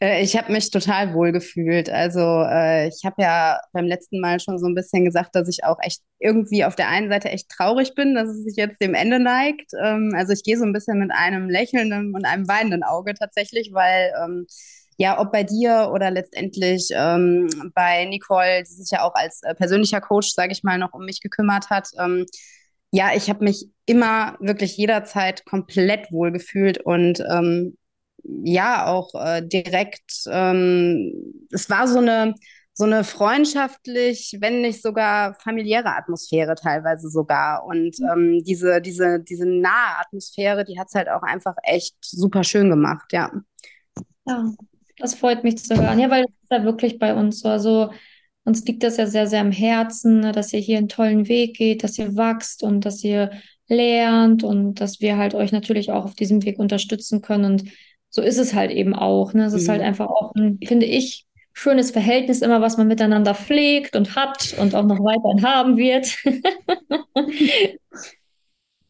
Äh, 0.00 0.22
ich 0.22 0.36
habe 0.36 0.52
mich 0.52 0.70
total 0.70 1.14
wohl 1.14 1.30
gefühlt. 1.32 1.90
Also 1.90 2.20
äh, 2.20 2.88
ich 2.88 3.02
habe 3.04 3.20
ja 3.22 3.60
beim 3.72 3.84
letzten 3.86 4.20
Mal 4.20 4.40
schon 4.40 4.58
so 4.58 4.66
ein 4.66 4.74
bisschen 4.74 5.04
gesagt, 5.04 5.34
dass 5.34 5.48
ich 5.48 5.64
auch 5.64 5.76
echt 5.82 6.00
irgendwie 6.18 6.64
auf 6.64 6.74
der 6.74 6.88
einen 6.88 7.10
Seite 7.10 7.28
echt 7.28 7.48
traurig 7.50 7.94
bin, 7.94 8.14
dass 8.14 8.28
es 8.28 8.44
sich 8.44 8.56
jetzt 8.56 8.80
dem 8.80 8.94
Ende 8.94 9.20
neigt. 9.20 9.72
Ähm, 9.82 10.12
also 10.16 10.32
ich 10.32 10.42
gehe 10.42 10.56
so 10.56 10.64
ein 10.64 10.72
bisschen 10.72 10.98
mit 10.98 11.10
einem 11.12 11.50
lächelnden 11.50 12.14
und 12.14 12.24
einem 12.24 12.48
weinenden 12.48 12.82
Auge 12.82 13.14
tatsächlich, 13.14 13.70
weil 13.72 14.12
ähm, 14.24 14.46
ja, 14.96 15.20
ob 15.20 15.32
bei 15.32 15.42
dir 15.44 15.90
oder 15.92 16.10
letztendlich 16.10 16.88
ähm, 16.92 17.48
bei 17.74 18.04
Nicole, 18.06 18.62
die 18.62 18.72
sich 18.72 18.90
ja 18.90 19.02
auch 19.02 19.14
als 19.14 19.42
äh, 19.42 19.54
persönlicher 19.54 20.00
Coach, 20.00 20.32
sage 20.32 20.52
ich 20.52 20.62
mal, 20.62 20.78
noch 20.78 20.92
um 20.92 21.04
mich 21.04 21.20
gekümmert 21.20 21.70
hat, 21.70 21.88
ähm, 21.98 22.26
ja, 22.92 23.10
ich 23.16 23.28
habe 23.28 23.44
mich 23.44 23.68
immer 23.86 24.36
wirklich 24.40 24.76
jederzeit 24.76 25.44
komplett 25.46 26.12
wohlgefühlt 26.12 26.78
und 26.78 27.20
ähm, 27.28 27.76
ja, 28.22 28.86
auch 28.86 29.14
äh, 29.14 29.42
direkt, 29.46 30.24
ähm, 30.30 31.12
es 31.50 31.68
war 31.68 31.88
so 31.88 31.98
eine, 31.98 32.34
so 32.72 32.84
eine 32.84 33.04
freundschaftlich, 33.04 34.36
wenn 34.40 34.60
nicht 34.62 34.82
sogar 34.82 35.34
familiäre 35.34 35.94
Atmosphäre 35.96 36.54
teilweise 36.54 37.08
sogar. 37.08 37.64
Und 37.64 37.96
ähm, 38.00 38.42
diese, 38.44 38.80
diese, 38.80 39.20
diese 39.20 39.46
nahe 39.46 39.98
Atmosphäre, 39.98 40.64
die 40.64 40.78
hat 40.78 40.88
es 40.88 40.94
halt 40.94 41.08
auch 41.08 41.22
einfach 41.22 41.54
echt 41.62 41.96
super 42.00 42.44
schön 42.44 42.70
gemacht, 42.70 43.12
ja. 43.12 43.30
Ja, 44.26 44.54
das 44.98 45.14
freut 45.14 45.44
mich 45.44 45.58
zu 45.58 45.76
hören. 45.76 45.98
Ja, 45.98 46.10
weil 46.10 46.22
das 46.22 46.32
ist 46.42 46.50
ja 46.50 46.64
wirklich 46.64 46.98
bei 46.98 47.14
uns 47.14 47.40
so. 47.40 47.48
Also 47.48 47.90
uns 48.44 48.64
liegt 48.64 48.82
das 48.82 48.96
ja 48.96 49.06
sehr, 49.06 49.26
sehr 49.26 49.40
am 49.40 49.52
Herzen, 49.52 50.20
ne, 50.20 50.32
dass 50.32 50.52
ihr 50.52 50.60
hier 50.60 50.78
einen 50.78 50.88
tollen 50.88 51.28
Weg 51.28 51.56
geht, 51.56 51.82
dass 51.82 51.98
ihr 51.98 52.16
wachst 52.16 52.62
und 52.62 52.84
dass 52.84 53.02
ihr 53.02 53.30
lernt 53.68 54.44
und 54.44 54.80
dass 54.80 55.00
wir 55.00 55.16
halt 55.16 55.34
euch 55.34 55.52
natürlich 55.52 55.90
auch 55.90 56.04
auf 56.04 56.14
diesem 56.14 56.44
Weg 56.44 56.58
unterstützen 56.58 57.22
können. 57.22 57.44
Und 57.44 57.64
so 58.10 58.22
ist 58.22 58.38
es 58.38 58.54
halt 58.54 58.70
eben 58.70 58.94
auch. 58.94 59.32
Ne? 59.32 59.46
Es 59.46 59.52
mhm. 59.52 59.58
ist 59.58 59.68
halt 59.68 59.80
mhm. 59.80 59.86
einfach 59.88 60.06
auch 60.06 60.34
ein, 60.34 60.58
finde 60.62 60.86
ich, 60.86 61.26
schönes 61.54 61.92
Verhältnis 61.92 62.42
immer, 62.42 62.60
was 62.60 62.76
man 62.76 62.88
miteinander 62.88 63.34
pflegt 63.34 63.96
und 63.96 64.16
hat 64.16 64.54
und 64.58 64.74
auch 64.74 64.84
noch 64.84 64.98
weiterhin 64.98 65.44
haben 65.44 65.76
wird. 65.76 66.18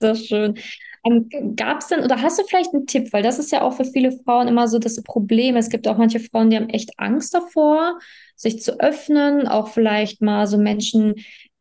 das 0.00 0.20
ist 0.20 0.28
schön. 0.28 0.58
Ähm, 1.04 1.28
Gab 1.56 1.80
es 1.80 1.88
denn, 1.88 2.00
oder 2.00 2.22
hast 2.22 2.38
du 2.38 2.44
vielleicht 2.44 2.74
einen 2.74 2.86
Tipp? 2.86 3.12
Weil 3.12 3.22
das 3.22 3.38
ist 3.38 3.52
ja 3.52 3.62
auch 3.62 3.74
für 3.74 3.84
viele 3.84 4.12
Frauen 4.12 4.48
immer 4.48 4.68
so 4.68 4.78
das 4.78 5.02
Problem. 5.02 5.56
Es 5.56 5.68
gibt 5.68 5.86
auch 5.86 5.98
manche 5.98 6.20
Frauen, 6.20 6.50
die 6.50 6.56
haben 6.56 6.68
echt 6.68 6.98
Angst 6.98 7.34
davor, 7.34 7.98
sich 8.36 8.62
zu 8.62 8.80
öffnen, 8.80 9.46
auch 9.46 9.68
vielleicht 9.68 10.22
mal 10.22 10.46
so 10.46 10.58
Menschen, 10.58 11.14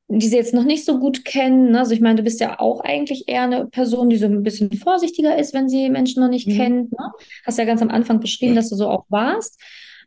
die 0.08 0.28
sie 0.28 0.38
jetzt 0.38 0.54
noch 0.54 0.64
nicht 0.64 0.86
so 0.86 1.00
gut 1.00 1.26
kennen. 1.26 1.72
Ne? 1.72 1.80
Also 1.80 1.94
ich 1.94 2.02
meine, 2.02 2.16
du 2.16 2.24
bist 2.24 2.40
ja 2.40 2.60
auch 2.60 2.82
eigentlich 2.82 3.28
eher 3.28 3.44
eine 3.44 3.66
Person, 3.66 4.10
die 4.10 4.18
so 4.18 4.26
ein 4.26 4.44
bisschen 4.44 4.72
vorsichtiger 4.72 5.38
ist, 5.38 5.54
wenn 5.54 5.70
sie 5.70 5.90
Menschen 5.90 6.22
noch 6.22 6.30
nicht 6.30 6.48
mhm. 6.48 6.56
kennt. 6.56 6.92
Ne? 6.92 7.12
Hast 7.46 7.58
ja 7.58 7.66
ganz 7.66 7.82
am 7.82 7.90
Anfang 7.90 8.20
beschrieben, 8.20 8.56
dass 8.56 8.70
du 8.70 8.76
so 8.76 8.90
auch 8.90 9.06
warst. 9.10 9.60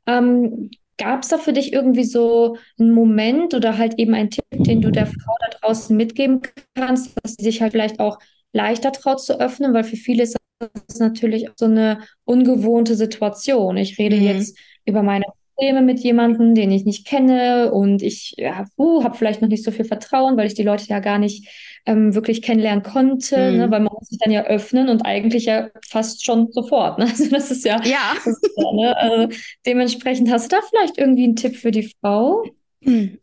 Ähm, 0.07 0.71
Gab 0.99 1.23
es 1.23 1.29
da 1.29 1.37
für 1.37 1.53
dich 1.53 1.75
irgendwie 1.75 2.05
so 2.05 2.57
einen 2.79 2.93
Moment 2.93 3.53
oder 3.53 3.77
halt 3.77 3.99
eben 3.99 4.15
einen 4.15 4.31
Tipp, 4.31 4.47
den 4.51 4.81
du 4.81 4.91
der 4.91 5.05
Frau 5.05 5.35
da 5.41 5.59
draußen 5.59 5.95
mitgeben 5.95 6.41
kannst, 6.75 7.15
dass 7.23 7.35
sie 7.35 7.45
sich 7.45 7.61
halt 7.61 7.73
vielleicht 7.73 8.01
auch 8.01 8.19
leichter 8.57 8.93
traut 8.93 9.21
zu 9.21 9.39
öffnen, 9.39 9.73
weil 9.75 9.85
für 9.85 9.97
viele 9.97 10.23
ist 10.23 10.37
das 10.59 10.99
natürlich 10.99 11.51
auch 11.51 11.55
so 11.57 11.67
eine 11.67 12.01
ungewohnte 12.25 12.97
Situation. 12.97 13.77
Ich 13.77 13.99
rede 13.99 14.17
mhm. 14.17 14.23
jetzt 14.23 14.59
über 14.85 15.03
meine 15.03 15.25
Probleme 15.55 15.83
mit 15.83 16.01
jemandem, 16.01 16.55
den 16.55 16.71
ich 16.71 16.85
nicht 16.85 17.07
kenne 17.07 17.73
und 17.73 18.03
ich 18.03 18.35
ja, 18.37 18.65
uh, 18.79 19.05
habe 19.05 19.17
vielleicht 19.17 19.43
noch 19.43 19.49
nicht 19.49 19.65
so 19.65 19.71
viel 19.71 19.85
Vertrauen, 19.85 20.37
weil 20.37 20.47
ich 20.47 20.55
die 20.55 20.63
Leute 20.63 20.87
ja 20.89 21.01
gar 21.01 21.19
nicht 21.19 21.49
ähm, 21.87 22.15
wirklich 22.15 22.43
kennenlernen 22.43 22.83
konnte, 22.83 23.37
ne? 23.37 23.51
mhm. 23.51 23.57
ne? 23.59 23.71
weil 23.71 23.81
man 23.81 23.93
muss 23.93 24.09
sich 24.09 24.19
dann 24.19 24.33
ja 24.33 24.45
öffnen 24.45 24.89
und 24.89 25.03
eigentlich 25.03 25.47
ja 25.47 25.69
fast 25.87 26.25
schon 26.25 26.51
sofort. 26.53 26.99
Ne? 26.99 27.07
Also 27.11 27.31
das 27.31 27.51
ist 27.51 27.65
ja, 27.65 27.81
ja. 27.85 28.15
Ist 28.25 28.51
ja 28.57 28.73
ne? 28.73 28.97
also 28.97 29.29
dementsprechend 29.65 30.31
hast 30.31 30.51
du 30.51 30.57
da 30.57 30.63
vielleicht 30.69 30.99
irgendwie 30.99 31.25
einen 31.25 31.37
Tipp 31.37 31.57
für 31.57 31.71
die 31.71 31.91
Frau? 32.01 32.45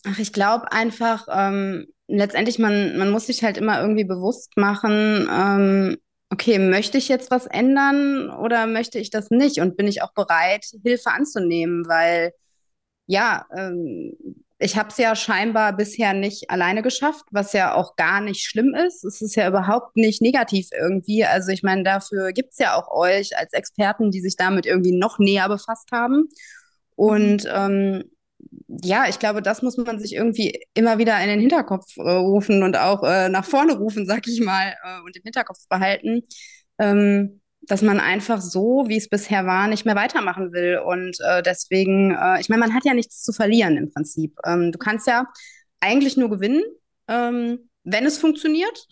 Ach, 0.06 0.20
ich 0.20 0.34
glaube 0.34 0.72
einfach, 0.72 1.28
ähm, 1.32 1.88
letztendlich, 2.08 2.60
man, 2.60 2.98
man 2.98 3.10
muss 3.12 3.28
sich 3.28 3.44
halt 3.44 3.58
immer 3.58 3.82
irgendwie 3.82 4.04
bewusst 4.04 4.58
machen, 4.58 5.28
ähm, 5.32 5.98
okay, 6.30 6.60
möchte 6.60 6.98
ich 6.98 7.10
jetzt 7.10 7.32
was 7.32 7.46
ändern 7.46 8.30
oder 8.30 8.68
möchte 8.68 9.00
ich 9.00 9.10
das 9.10 9.30
nicht? 9.30 9.60
Und 9.60 9.78
bin 9.78 9.88
ich 9.88 10.02
auch 10.02 10.14
bereit, 10.14 10.66
Hilfe 10.84 11.12
anzunehmen? 11.12 11.88
Weil 11.88 12.34
ja, 13.06 13.46
ähm, 13.56 14.14
ich 14.60 14.78
habe 14.78 14.90
es 14.90 14.98
ja 14.98 15.16
scheinbar 15.16 15.76
bisher 15.76 16.14
nicht 16.14 16.50
alleine 16.50 16.82
geschafft, 16.82 17.26
was 17.32 17.54
ja 17.54 17.76
auch 17.76 17.96
gar 17.96 18.22
nicht 18.22 18.46
schlimm 18.46 18.74
ist. 18.74 19.04
Es 19.04 19.22
ist 19.22 19.36
ja 19.36 19.48
überhaupt 19.48 19.98
nicht 19.98 20.22
negativ 20.22 20.70
irgendwie. 20.72 21.26
Also 21.26 21.52
ich 21.52 21.64
meine, 21.64 21.84
dafür 21.84 22.32
gibt 22.32 22.54
es 22.54 22.60
ja 22.60 22.76
auch 22.76 22.90
euch 22.92 23.38
als 23.38 23.54
Experten, 23.54 24.10
die 24.10 24.22
sich 24.22 24.38
damit 24.38 24.66
irgendwie 24.66 24.98
noch 24.98 25.20
näher 25.20 25.50
befasst 25.50 25.92
haben. 25.92 26.30
Und 26.96 27.46
ähm, 27.54 28.06
ja, 28.68 29.08
ich 29.08 29.20
glaube, 29.20 29.42
das 29.42 29.62
muss 29.62 29.78
man 29.78 30.00
sich 30.00 30.14
irgendwie 30.14 30.60
immer 30.74 30.98
wieder 30.98 31.22
in 31.22 31.30
den 31.30 31.40
Hinterkopf 31.40 31.86
äh, 31.98 32.02
rufen 32.02 32.64
und 32.64 32.78
auch 32.78 33.04
äh, 33.04 33.30
nach 33.30 33.46
vorne 33.46 33.78
rufen, 33.78 34.06
sag 34.06 34.28
ich 34.28 34.42
mal, 34.42 34.74
äh, 34.84 35.02
und 35.02 35.16
im 35.16 35.24
Hinterkopf 35.24 35.68
behalten, 35.70 36.22
ähm, 36.80 37.42
dass 37.62 37.82
man 37.82 38.00
einfach 38.00 38.42
so, 38.42 38.86
wie 38.88 38.98
es 38.98 39.10
bisher 39.10 39.46
war, 39.46 39.68
nicht 39.68 39.86
mehr 39.86 39.96
weitermachen 39.96 40.52
will. 40.52 40.80
Und 40.80 41.18
äh, 41.22 41.42
deswegen, 41.42 42.12
äh, 42.12 42.42
ich 42.42 42.50
meine, 42.50 42.60
man 42.60 42.74
hat 42.74 42.86
ja 42.86 42.94
nichts 42.94 43.24
zu 43.24 43.32
verlieren 43.32 43.78
im 43.78 43.92
Prinzip. 43.92 44.38
Ähm, 44.46 44.72
du 44.72 44.78
kannst 44.78 45.08
ja 45.08 45.26
eigentlich 45.80 46.18
nur 46.18 46.30
gewinnen, 46.30 46.64
ähm, 47.08 47.70
wenn 47.84 48.06
es 48.06 48.18
funktioniert. 48.18 48.88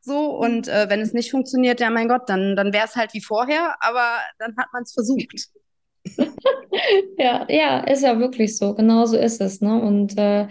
So, 0.00 0.30
und 0.36 0.66
äh, 0.68 0.88
wenn 0.88 1.00
es 1.00 1.12
nicht 1.12 1.30
funktioniert, 1.30 1.80
ja, 1.80 1.90
mein 1.90 2.08
Gott, 2.08 2.28
dann, 2.28 2.56
dann 2.56 2.72
wäre 2.72 2.86
es 2.86 2.96
halt 2.96 3.14
wie 3.14 3.22
vorher, 3.22 3.76
aber 3.80 4.18
dann 4.38 4.56
hat 4.56 4.66
man 4.72 4.82
es 4.82 4.92
versucht. 4.92 5.48
ja, 7.18 7.46
ja, 7.48 7.80
ist 7.80 8.02
ja 8.02 8.18
wirklich 8.18 8.56
so. 8.56 8.74
Genau 8.74 9.06
so 9.06 9.16
ist 9.16 9.40
es. 9.40 9.60
Ne? 9.60 9.80
Und 9.80 10.16
äh, 10.18 10.46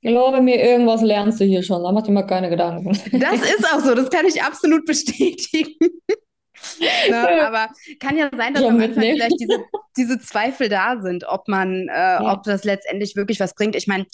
glaube 0.00 0.40
mir, 0.40 0.62
irgendwas 0.62 1.02
lernst 1.02 1.40
du 1.40 1.44
hier 1.44 1.62
schon. 1.62 1.82
Da 1.82 1.92
mach 1.92 2.02
dir 2.02 2.12
mal 2.12 2.26
keine 2.26 2.50
Gedanken. 2.50 2.90
Das 3.12 3.40
ist 3.56 3.72
auch 3.72 3.80
so. 3.80 3.94
Das 3.94 4.10
kann 4.10 4.26
ich 4.26 4.42
absolut 4.42 4.84
bestätigen. 4.86 5.74
ne, 7.10 7.46
aber 7.46 7.68
kann 8.00 8.16
ja 8.16 8.30
sein, 8.36 8.54
dass 8.54 8.62
ja, 8.62 8.68
am 8.68 8.80
Anfang 8.80 9.02
vielleicht 9.02 9.40
diese, 9.40 9.64
diese 9.96 10.18
Zweifel 10.20 10.68
da 10.68 11.00
sind, 11.00 11.24
ob 11.28 11.48
man, 11.48 11.88
äh, 11.88 11.92
ja. 11.92 12.32
ob 12.32 12.42
das 12.44 12.64
letztendlich 12.64 13.16
wirklich 13.16 13.40
was 13.40 13.54
bringt. 13.54 13.76
Ich 13.76 13.86
meine, 13.86 14.06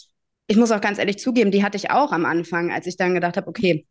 ich 0.47 0.57
muss 0.57 0.71
auch 0.71 0.81
ganz 0.81 0.99
ehrlich 0.99 1.19
zugeben, 1.19 1.51
die 1.51 1.63
hatte 1.63 1.77
ich 1.77 1.91
auch 1.91 2.13
am 2.13 2.25
Anfang, 2.25 2.71
als 2.73 2.87
ich 2.87 2.97
dann 2.97 3.15
gedacht 3.15 3.37
habe, 3.37 3.49
okay, 3.49 3.87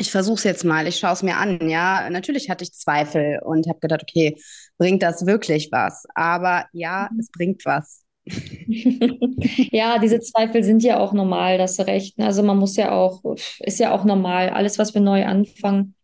ich 0.00 0.10
versuche 0.10 0.36
es 0.36 0.44
jetzt 0.44 0.64
mal, 0.64 0.86
ich 0.86 0.96
schaue 0.96 1.12
es 1.12 1.22
mir 1.22 1.36
an. 1.36 1.68
Ja, 1.68 2.08
natürlich 2.10 2.48
hatte 2.48 2.64
ich 2.64 2.72
Zweifel 2.72 3.38
und 3.44 3.68
habe 3.68 3.80
gedacht, 3.80 4.02
okay, 4.02 4.36
bringt 4.78 5.02
das 5.02 5.26
wirklich 5.26 5.68
was? 5.70 6.06
Aber 6.14 6.66
ja, 6.72 7.08
mhm. 7.12 7.20
es 7.20 7.30
bringt 7.30 7.64
was. 7.66 8.02
ja, 8.66 9.98
diese 9.98 10.20
Zweifel 10.20 10.62
sind 10.62 10.82
ja 10.82 10.98
auch 10.98 11.12
normal, 11.12 11.58
das 11.58 11.78
recht. 11.80 12.18
Also 12.18 12.42
man 12.42 12.58
muss 12.58 12.76
ja 12.76 12.92
auch, 12.92 13.22
ist 13.60 13.78
ja 13.78 13.92
auch 13.92 14.04
normal. 14.04 14.48
Alles, 14.50 14.78
was 14.78 14.94
wir 14.94 15.02
neu 15.02 15.26
anfangen, 15.26 15.94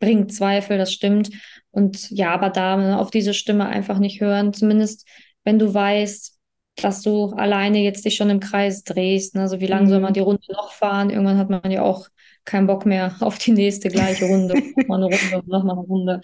bringt 0.00 0.34
Zweifel, 0.34 0.76
das 0.76 0.92
stimmt. 0.92 1.30
Und 1.70 2.10
ja, 2.10 2.32
aber 2.32 2.50
da 2.50 2.76
ne, 2.76 2.98
auf 2.98 3.10
diese 3.10 3.34
Stimme 3.34 3.66
einfach 3.66 3.98
nicht 3.98 4.20
hören, 4.20 4.52
zumindest 4.52 5.08
wenn 5.44 5.58
du 5.58 5.72
weißt, 5.72 6.38
dass 6.76 7.02
du 7.02 7.26
alleine 7.26 7.78
jetzt 7.78 8.04
dich 8.04 8.16
schon 8.16 8.30
im 8.30 8.40
Kreis 8.40 8.82
drehst. 8.82 9.36
Ne? 9.36 9.42
Also 9.42 9.60
wie 9.60 9.66
lange 9.68 9.84
mhm. 9.84 9.90
soll 9.90 10.00
man 10.00 10.12
die 10.12 10.20
Runde 10.20 10.52
noch 10.52 10.72
fahren? 10.72 11.10
Irgendwann 11.10 11.38
hat 11.38 11.50
man 11.50 11.70
ja 11.70 11.82
auch 11.82 12.08
keinen 12.44 12.66
Bock 12.66 12.86
mehr 12.86 13.16
auf 13.20 13.38
die 13.38 13.52
nächste 13.52 13.88
gleiche 13.88 14.26
Runde. 14.26 14.54
Nochmal 14.76 15.04
eine 15.04 15.06
Runde, 15.06 15.42
nochmal 15.46 15.76
eine 15.76 15.86
Runde. 15.86 16.20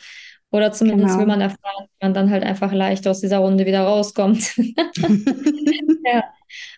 Oder 0.53 0.73
zumindest 0.73 1.11
genau. 1.11 1.21
will 1.21 1.27
man 1.27 1.41
erfahren, 1.41 1.87
wie 1.87 2.05
man 2.05 2.15
dann 2.15 2.31
halt 2.31 2.43
einfach 2.43 2.73
leicht 2.73 3.07
aus 3.07 3.21
dieser 3.21 3.39
Runde 3.39 3.67
wieder 3.67 3.83
rauskommt. 3.83 4.57
ja. 4.57 6.25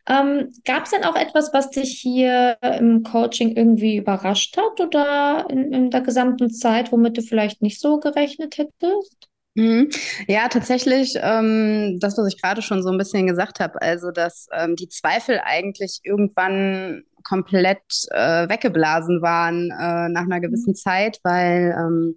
ähm, 0.07 0.53
Gab 0.65 0.85
es 0.85 0.91
denn 0.91 1.05
auch 1.05 1.17
etwas, 1.17 1.55
was 1.55 1.71
dich 1.71 1.99
hier 1.99 2.59
im 2.61 3.03
Coaching 3.03 3.57
irgendwie 3.57 3.97
überrascht 3.97 4.59
hat 4.59 4.79
oder 4.81 5.47
in, 5.49 5.73
in 5.73 5.91
der 5.91 6.03
gesamten 6.03 6.51
Zeit, 6.51 6.93
womit 6.93 7.17
du 7.17 7.23
vielleicht 7.23 7.63
nicht 7.63 7.81
so 7.81 7.99
gerechnet 7.99 8.59
hättest? 8.59 9.22
Mhm. 9.55 9.91
Ja, 10.29 10.49
tatsächlich, 10.49 11.15
ähm, 11.21 11.99
das, 12.01 12.17
was 12.17 12.27
ich 12.33 12.41
gerade 12.41 12.63
schon 12.63 12.83
so 12.83 12.91
ein 12.91 12.97
bisschen 12.97 13.27
gesagt 13.27 13.61
habe, 13.61 13.81
also 13.83 14.11
dass 14.11 14.47
ähm, 14.53 14.77
die 14.77 14.89
Zweifel 14.89 15.41
eigentlich 15.45 16.01
irgendwann 16.05 17.03
komplett 17.23 17.83
äh, 18.11 18.49
weggeblasen 18.49 19.21
waren 19.21 19.71
äh, 19.71 20.09
nach 20.09 20.23
einer 20.23 20.41
gewissen 20.41 20.75
Zeit, 20.75 21.19
weil 21.23 21.75
ähm, 21.79 22.17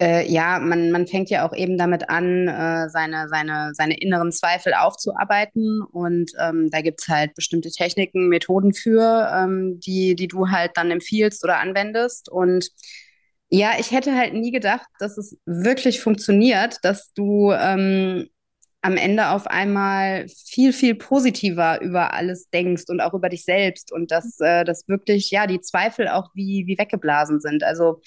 Äh, 0.00 0.28
ja, 0.30 0.58
man, 0.58 0.90
man 0.90 1.06
fängt 1.06 1.30
ja 1.30 1.46
auch 1.48 1.54
eben 1.54 1.78
damit 1.78 2.10
an, 2.10 2.48
äh, 2.48 2.88
seine, 2.90 3.28
seine, 3.28 3.70
seine 3.74 3.96
inneren 4.00 4.32
Zweifel 4.32 4.74
aufzuarbeiten. 4.74 5.82
Und 5.82 6.32
ähm, 6.40 6.68
da 6.70 6.80
gibt's 6.80 7.06
halt 7.08 7.34
bestimmte 7.36 7.70
Techniken, 7.70 8.28
Methoden 8.28 8.74
für, 8.74 9.30
ähm, 9.32 9.78
die, 9.80 10.16
die 10.16 10.26
du 10.26 10.48
halt 10.50 10.72
dann 10.74 10.90
empfiehlst 10.90 11.44
oder 11.44 11.58
anwendest. 11.60 12.28
Und 12.28 12.70
ja, 13.58 13.72
ich 13.78 13.92
hätte 13.92 14.16
halt 14.16 14.34
nie 14.34 14.50
gedacht, 14.50 14.86
dass 14.98 15.16
es 15.16 15.36
wirklich 15.46 16.00
funktioniert, 16.00 16.78
dass 16.82 17.12
du 17.12 17.52
ähm, 17.52 18.28
am 18.82 18.96
Ende 18.96 19.28
auf 19.30 19.46
einmal 19.46 20.26
viel, 20.28 20.72
viel 20.72 20.96
positiver 20.96 21.80
über 21.80 22.12
alles 22.12 22.50
denkst 22.50 22.84
und 22.88 23.00
auch 23.00 23.14
über 23.14 23.28
dich 23.28 23.44
selbst 23.44 23.92
und 23.92 24.10
dass, 24.10 24.40
äh, 24.40 24.64
dass 24.64 24.88
wirklich, 24.88 25.30
ja, 25.30 25.46
die 25.46 25.60
Zweifel 25.60 26.08
auch 26.08 26.30
wie, 26.34 26.64
wie 26.66 26.76
weggeblasen 26.76 27.40
sind. 27.40 27.62
Also 27.62 28.00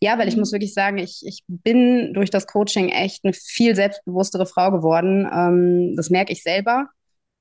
ja, 0.00 0.18
weil 0.18 0.28
ich 0.28 0.36
muss 0.36 0.52
wirklich 0.52 0.72
sagen, 0.72 0.98
ich, 0.98 1.22
ich 1.26 1.42
bin 1.48 2.14
durch 2.14 2.30
das 2.30 2.46
Coaching 2.46 2.88
echt 2.88 3.24
eine 3.24 3.32
viel 3.34 3.74
selbstbewusstere 3.74 4.46
Frau 4.46 4.70
geworden. 4.70 5.28
Ähm, 5.30 5.96
das 5.96 6.10
merke 6.10 6.32
ich 6.32 6.42
selber. 6.42 6.88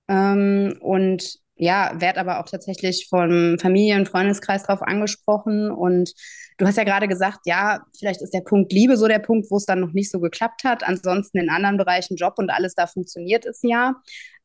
Ähm, 0.09 0.77
und 0.81 1.39
ja, 1.61 1.91
werde 1.93 2.19
aber 2.19 2.39
auch 2.39 2.49
tatsächlich 2.49 3.07
vom 3.07 3.59
Familien- 3.59 3.99
und 3.99 4.09
Freundeskreis 4.09 4.63
drauf 4.63 4.81
angesprochen. 4.81 5.69
Und 5.69 6.11
du 6.57 6.65
hast 6.65 6.75
ja 6.75 6.83
gerade 6.83 7.07
gesagt, 7.07 7.41
ja, 7.45 7.81
vielleicht 7.99 8.23
ist 8.23 8.33
der 8.33 8.41
Punkt 8.41 8.73
Liebe 8.73 8.97
so 8.97 9.07
der 9.07 9.19
Punkt, 9.19 9.51
wo 9.51 9.57
es 9.57 9.67
dann 9.67 9.79
noch 9.79 9.93
nicht 9.93 10.09
so 10.09 10.19
geklappt 10.19 10.63
hat. 10.63 10.83
Ansonsten 10.83 11.37
in 11.37 11.51
anderen 11.51 11.77
Bereichen 11.77 12.15
Job 12.15 12.33
und 12.37 12.49
alles 12.49 12.73
da 12.73 12.87
funktioniert 12.87 13.45
es 13.45 13.59
ja. 13.61 13.93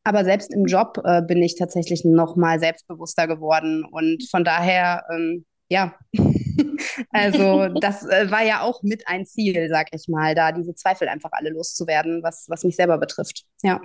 Aber 0.05 0.27
selbst 0.27 0.53
im 0.53 0.67
Job 0.67 1.01
äh, 1.05 1.23
bin 1.23 1.43
ich 1.43 1.57
tatsächlich 1.57 2.05
noch 2.05 2.37
mal 2.37 2.61
selbstbewusster 2.61 3.27
geworden. 3.27 3.87
Und 3.91 4.29
von 4.31 4.45
daher, 4.45 5.07
ähm, 5.11 5.47
ja, 5.71 5.95
also 7.13 7.69
das 7.81 8.05
äh, 8.05 8.31
war 8.31 8.45
ja 8.45 8.61
auch 8.61 8.83
mit 8.83 9.09
ein 9.09 9.25
Ziel, 9.25 9.71
sag 9.71 9.87
ich 9.93 10.07
mal, 10.09 10.35
da 10.35 10.53
diese 10.53 10.75
Zweifel 10.75 11.09
einfach 11.09 11.31
alle 11.33 11.49
loszuwerden, 11.49 12.23
was, 12.23 12.45
was 12.51 12.63
mich 12.63 12.77
selber 12.77 12.99
betrifft. 12.99 13.47
Ja. 13.63 13.81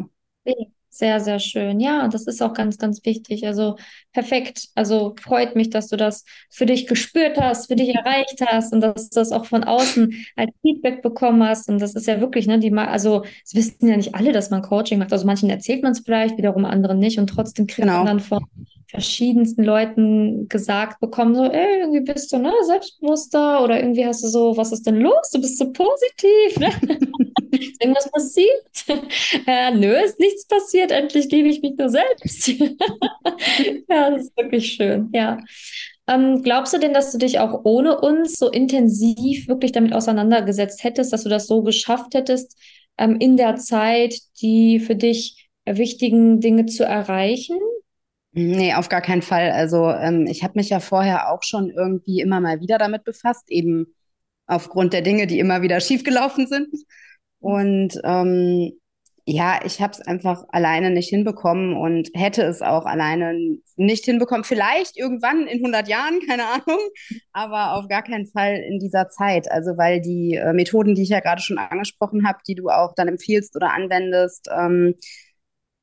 Sehr, 0.93 1.21
sehr 1.21 1.39
schön. 1.39 1.79
Ja, 1.79 2.09
das 2.09 2.27
ist 2.27 2.43
auch 2.43 2.53
ganz, 2.53 2.77
ganz 2.77 3.05
wichtig. 3.05 3.47
Also 3.47 3.77
perfekt. 4.11 4.67
Also 4.75 5.15
freut 5.21 5.55
mich, 5.55 5.69
dass 5.69 5.87
du 5.87 5.95
das 5.95 6.25
für 6.49 6.65
dich 6.65 6.85
gespürt 6.85 7.39
hast, 7.39 7.67
für 7.67 7.77
dich 7.77 7.95
erreicht 7.95 8.43
hast 8.45 8.73
und 8.73 8.81
dass 8.81 9.09
du 9.09 9.21
das 9.21 9.31
auch 9.31 9.45
von 9.45 9.63
außen 9.63 10.13
als 10.35 10.51
Feedback 10.61 11.01
bekommen 11.01 11.43
hast. 11.43 11.69
Und 11.69 11.81
das 11.81 11.95
ist 11.95 12.07
ja 12.07 12.19
wirklich, 12.19 12.45
ne, 12.45 12.59
die 12.59 12.71
mal, 12.71 12.87
also 12.87 13.23
es 13.45 13.55
wissen 13.55 13.87
ja 13.87 13.95
nicht 13.95 14.15
alle, 14.15 14.33
dass 14.33 14.49
man 14.49 14.61
Coaching 14.61 14.99
macht. 14.99 15.13
Also 15.13 15.25
manchen 15.25 15.49
erzählt 15.49 15.81
man 15.81 15.93
es 15.93 16.01
vielleicht, 16.01 16.37
wiederum 16.37 16.65
anderen 16.65 16.99
nicht. 16.99 17.19
Und 17.19 17.27
trotzdem 17.27 17.67
kriegt 17.67 17.87
genau. 17.87 17.99
man 17.99 18.07
dann 18.07 18.19
von 18.19 18.45
verschiedensten 18.89 19.63
Leuten 19.63 20.49
gesagt 20.49 20.99
bekommen, 20.99 21.35
so, 21.35 21.45
ey, 21.45 21.79
irgendwie 21.79 22.01
bist 22.01 22.33
du 22.33 22.37
ne, 22.37 22.51
selbstbewusster 22.65 23.63
oder 23.63 23.79
irgendwie 23.79 24.05
hast 24.05 24.25
du 24.25 24.27
so, 24.27 24.57
was 24.57 24.73
ist 24.73 24.85
denn 24.85 24.99
los? 24.99 25.29
Du 25.31 25.39
bist 25.39 25.57
so 25.57 25.71
positiv, 25.71 26.59
ne? 26.59 26.69
ist 27.51 27.75
irgendwas 27.81 28.09
passiert? 28.11 28.85
äh, 29.47 29.71
nö, 29.71 29.93
ist 30.03 30.19
nichts 30.19 30.47
passiert, 30.47 30.91
endlich 30.91 31.29
liebe 31.31 31.49
ich 31.49 31.61
mich 31.61 31.73
nur 31.77 31.89
selbst. 31.89 32.47
ja, 33.89 34.09
das 34.11 34.23
ist 34.23 34.37
wirklich 34.37 34.73
schön, 34.73 35.09
ja. 35.13 35.39
Ähm, 36.07 36.41
glaubst 36.43 36.73
du 36.73 36.79
denn, 36.79 36.93
dass 36.93 37.11
du 37.11 37.17
dich 37.17 37.39
auch 37.39 37.61
ohne 37.63 37.99
uns 38.01 38.33
so 38.33 38.49
intensiv 38.49 39.47
wirklich 39.47 39.71
damit 39.71 39.93
auseinandergesetzt 39.93 40.83
hättest, 40.83 41.13
dass 41.13 41.23
du 41.23 41.29
das 41.29 41.47
so 41.47 41.61
geschafft 41.61 42.13
hättest, 42.13 42.57
ähm, 42.97 43.17
in 43.19 43.37
der 43.37 43.55
Zeit 43.57 44.15
die 44.41 44.79
für 44.79 44.95
dich 44.95 45.49
wichtigen 45.65 46.39
Dinge 46.39 46.65
zu 46.65 46.83
erreichen? 46.83 47.57
Nee, 48.33 48.73
auf 48.73 48.87
gar 48.89 49.01
keinen 49.01 49.21
Fall. 49.21 49.51
Also 49.51 49.89
ähm, 49.89 50.25
ich 50.27 50.43
habe 50.43 50.53
mich 50.55 50.69
ja 50.69 50.79
vorher 50.79 51.31
auch 51.31 51.43
schon 51.43 51.69
irgendwie 51.69 52.21
immer 52.21 52.39
mal 52.39 52.61
wieder 52.61 52.77
damit 52.77 53.03
befasst, 53.03 53.49
eben 53.49 53.93
aufgrund 54.47 54.93
der 54.93 55.01
Dinge, 55.01 55.27
die 55.27 55.39
immer 55.39 55.61
wieder 55.61 55.79
schiefgelaufen 55.81 56.47
sind. 56.47 56.69
Und 57.41 57.99
ähm, 58.03 58.71
ja, 59.25 59.59
ich 59.65 59.81
habe 59.81 59.93
es 59.93 60.01
einfach 60.01 60.43
alleine 60.49 60.89
nicht 60.89 61.09
hinbekommen 61.09 61.75
und 61.75 62.09
hätte 62.15 62.43
es 62.43 62.61
auch 62.61 62.85
alleine 62.85 63.57
nicht 63.75 64.05
hinbekommen. 64.05 64.43
Vielleicht 64.43 64.97
irgendwann 64.97 65.47
in 65.47 65.59
100 65.59 65.87
Jahren, 65.87 66.19
keine 66.27 66.45
Ahnung, 66.47 66.79
aber 67.33 67.75
auf 67.75 67.87
gar 67.87 68.03
keinen 68.03 68.27
Fall 68.27 68.55
in 68.55 68.79
dieser 68.79 69.09
Zeit. 69.09 69.51
Also 69.51 69.77
weil 69.77 70.01
die 70.01 70.35
äh, 70.35 70.53
Methoden, 70.53 70.95
die 70.95 71.03
ich 71.03 71.09
ja 71.09 71.19
gerade 71.19 71.41
schon 71.41 71.57
angesprochen 71.57 72.27
habe, 72.27 72.39
die 72.47 72.55
du 72.55 72.69
auch 72.69 72.93
dann 72.95 73.07
empfiehlst 73.07 73.55
oder 73.55 73.73
anwendest, 73.73 74.47
ähm, 74.55 74.95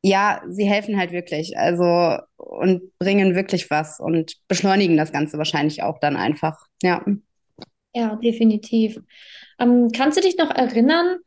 ja, 0.02 0.42
sie 0.48 0.64
helfen 0.64 0.98
halt 0.98 1.12
wirklich. 1.12 1.56
Also 1.59 2.18
und 2.37 2.82
bringen 2.98 3.35
wirklich 3.35 3.70
was 3.70 4.00
und 4.00 4.35
beschleunigen 4.48 4.96
das 4.96 5.12
Ganze 5.12 5.38
wahrscheinlich 5.38 5.82
auch 5.82 5.98
dann 6.00 6.16
einfach. 6.16 6.66
Ja. 6.82 7.04
Ja, 7.94 8.16
definitiv. 8.16 9.00
Ähm, 9.59 9.88
kannst 9.94 10.16
du 10.18 10.22
dich 10.22 10.37
noch 10.37 10.50
erinnern, 10.50 11.18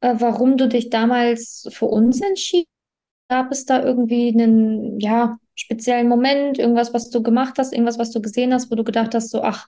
äh, 0.00 0.14
warum 0.18 0.56
du 0.56 0.68
dich 0.68 0.90
damals 0.90 1.66
für 1.70 1.86
uns 1.86 2.20
entschieden 2.20 2.68
Gab 3.28 3.52
es 3.52 3.66
da 3.66 3.82
irgendwie 3.82 4.28
einen, 4.28 5.00
ja, 5.00 5.36
speziellen 5.54 6.08
Moment, 6.08 6.58
irgendwas, 6.58 6.94
was 6.94 7.10
du 7.10 7.22
gemacht 7.22 7.54
hast, 7.58 7.72
irgendwas, 7.74 7.98
was 7.98 8.10
du 8.10 8.22
gesehen 8.22 8.54
hast, 8.54 8.70
wo 8.70 8.74
du 8.74 8.84
gedacht 8.84 9.14
hast, 9.14 9.30
so, 9.30 9.42
ach, 9.42 9.66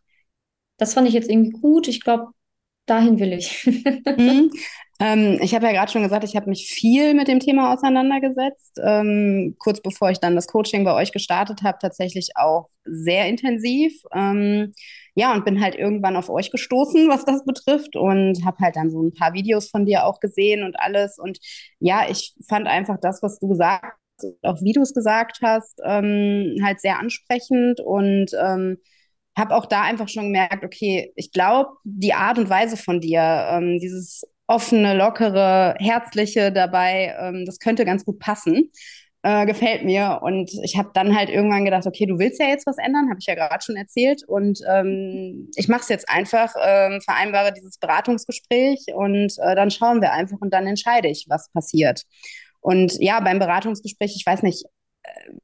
das 0.78 0.94
fand 0.94 1.08
ich 1.08 1.14
jetzt 1.14 1.28
irgendwie 1.30 1.50
gut, 1.50 1.88
ich 1.88 2.00
glaube, 2.02 2.28
dahin 2.86 3.18
will 3.18 3.32
ich. 3.32 3.66
mhm. 4.16 4.50
Ähm, 5.02 5.38
ich 5.40 5.54
habe 5.54 5.64
ja 5.64 5.72
gerade 5.72 5.90
schon 5.90 6.02
gesagt, 6.02 6.24
ich 6.24 6.36
habe 6.36 6.50
mich 6.50 6.66
viel 6.66 7.14
mit 7.14 7.26
dem 7.26 7.40
Thema 7.40 7.72
auseinandergesetzt. 7.72 8.78
Ähm, 8.84 9.56
kurz 9.58 9.80
bevor 9.80 10.10
ich 10.10 10.18
dann 10.20 10.34
das 10.34 10.46
Coaching 10.46 10.84
bei 10.84 10.92
euch 10.92 11.10
gestartet 11.10 11.62
habe, 11.62 11.78
tatsächlich 11.80 12.32
auch 12.34 12.68
sehr 12.84 13.26
intensiv. 13.26 13.94
Ähm, 14.14 14.74
ja, 15.20 15.34
und 15.34 15.44
bin 15.44 15.60
halt 15.60 15.74
irgendwann 15.74 16.16
auf 16.16 16.30
euch 16.30 16.50
gestoßen, 16.50 17.08
was 17.10 17.26
das 17.26 17.44
betrifft 17.44 17.94
und 17.94 18.42
habe 18.46 18.56
halt 18.60 18.76
dann 18.76 18.90
so 18.90 19.02
ein 19.02 19.12
paar 19.12 19.34
Videos 19.34 19.68
von 19.68 19.84
dir 19.84 20.06
auch 20.06 20.18
gesehen 20.18 20.62
und 20.64 20.80
alles. 20.80 21.18
Und 21.18 21.38
ja, 21.78 22.08
ich 22.08 22.34
fand 22.48 22.66
einfach 22.66 22.96
das, 23.00 23.22
was 23.22 23.38
du 23.38 23.48
gesagt 23.48 23.84
hast, 23.84 24.34
auch 24.42 24.60
wie 24.62 24.72
du 24.72 24.80
es 24.82 24.94
gesagt 24.94 25.40
hast, 25.42 25.78
ähm, 25.84 26.56
halt 26.64 26.80
sehr 26.80 26.98
ansprechend 26.98 27.80
und 27.80 28.30
ähm, 28.42 28.78
habe 29.38 29.54
auch 29.54 29.66
da 29.66 29.82
einfach 29.82 30.08
schon 30.08 30.24
gemerkt, 30.24 30.64
okay, 30.64 31.12
ich 31.16 31.32
glaube, 31.32 31.70
die 31.84 32.14
Art 32.14 32.38
und 32.38 32.48
Weise 32.50 32.76
von 32.78 33.00
dir, 33.00 33.20
ähm, 33.52 33.78
dieses 33.80 34.24
offene, 34.46 34.96
lockere, 34.96 35.74
herzliche 35.78 36.50
dabei, 36.52 37.14
ähm, 37.20 37.44
das 37.46 37.58
könnte 37.58 37.84
ganz 37.84 38.04
gut 38.06 38.18
passen. 38.18 38.70
Äh, 39.22 39.44
gefällt 39.44 39.84
mir. 39.84 40.20
Und 40.22 40.50
ich 40.64 40.78
habe 40.78 40.90
dann 40.94 41.14
halt 41.14 41.28
irgendwann 41.28 41.66
gedacht, 41.66 41.86
okay, 41.86 42.06
du 42.06 42.18
willst 42.18 42.40
ja 42.40 42.48
jetzt 42.48 42.66
was 42.66 42.78
ändern, 42.78 43.10
habe 43.10 43.18
ich 43.20 43.26
ja 43.26 43.34
gerade 43.34 43.62
schon 43.62 43.76
erzählt. 43.76 44.22
Und 44.26 44.60
ähm, 44.66 45.50
ich 45.56 45.68
mache 45.68 45.82
es 45.82 45.88
jetzt 45.90 46.08
einfach, 46.08 46.54
ähm, 46.64 47.02
vereinbare 47.02 47.52
dieses 47.52 47.76
Beratungsgespräch 47.76 48.86
und 48.94 49.34
äh, 49.38 49.54
dann 49.54 49.70
schauen 49.70 50.00
wir 50.00 50.12
einfach 50.12 50.38
und 50.40 50.54
dann 50.54 50.66
entscheide 50.66 51.08
ich, 51.08 51.26
was 51.28 51.50
passiert. 51.52 52.04
Und 52.60 52.94
ja, 52.98 53.20
beim 53.20 53.38
Beratungsgespräch, 53.38 54.14
ich 54.16 54.24
weiß 54.24 54.42
nicht, 54.42 54.64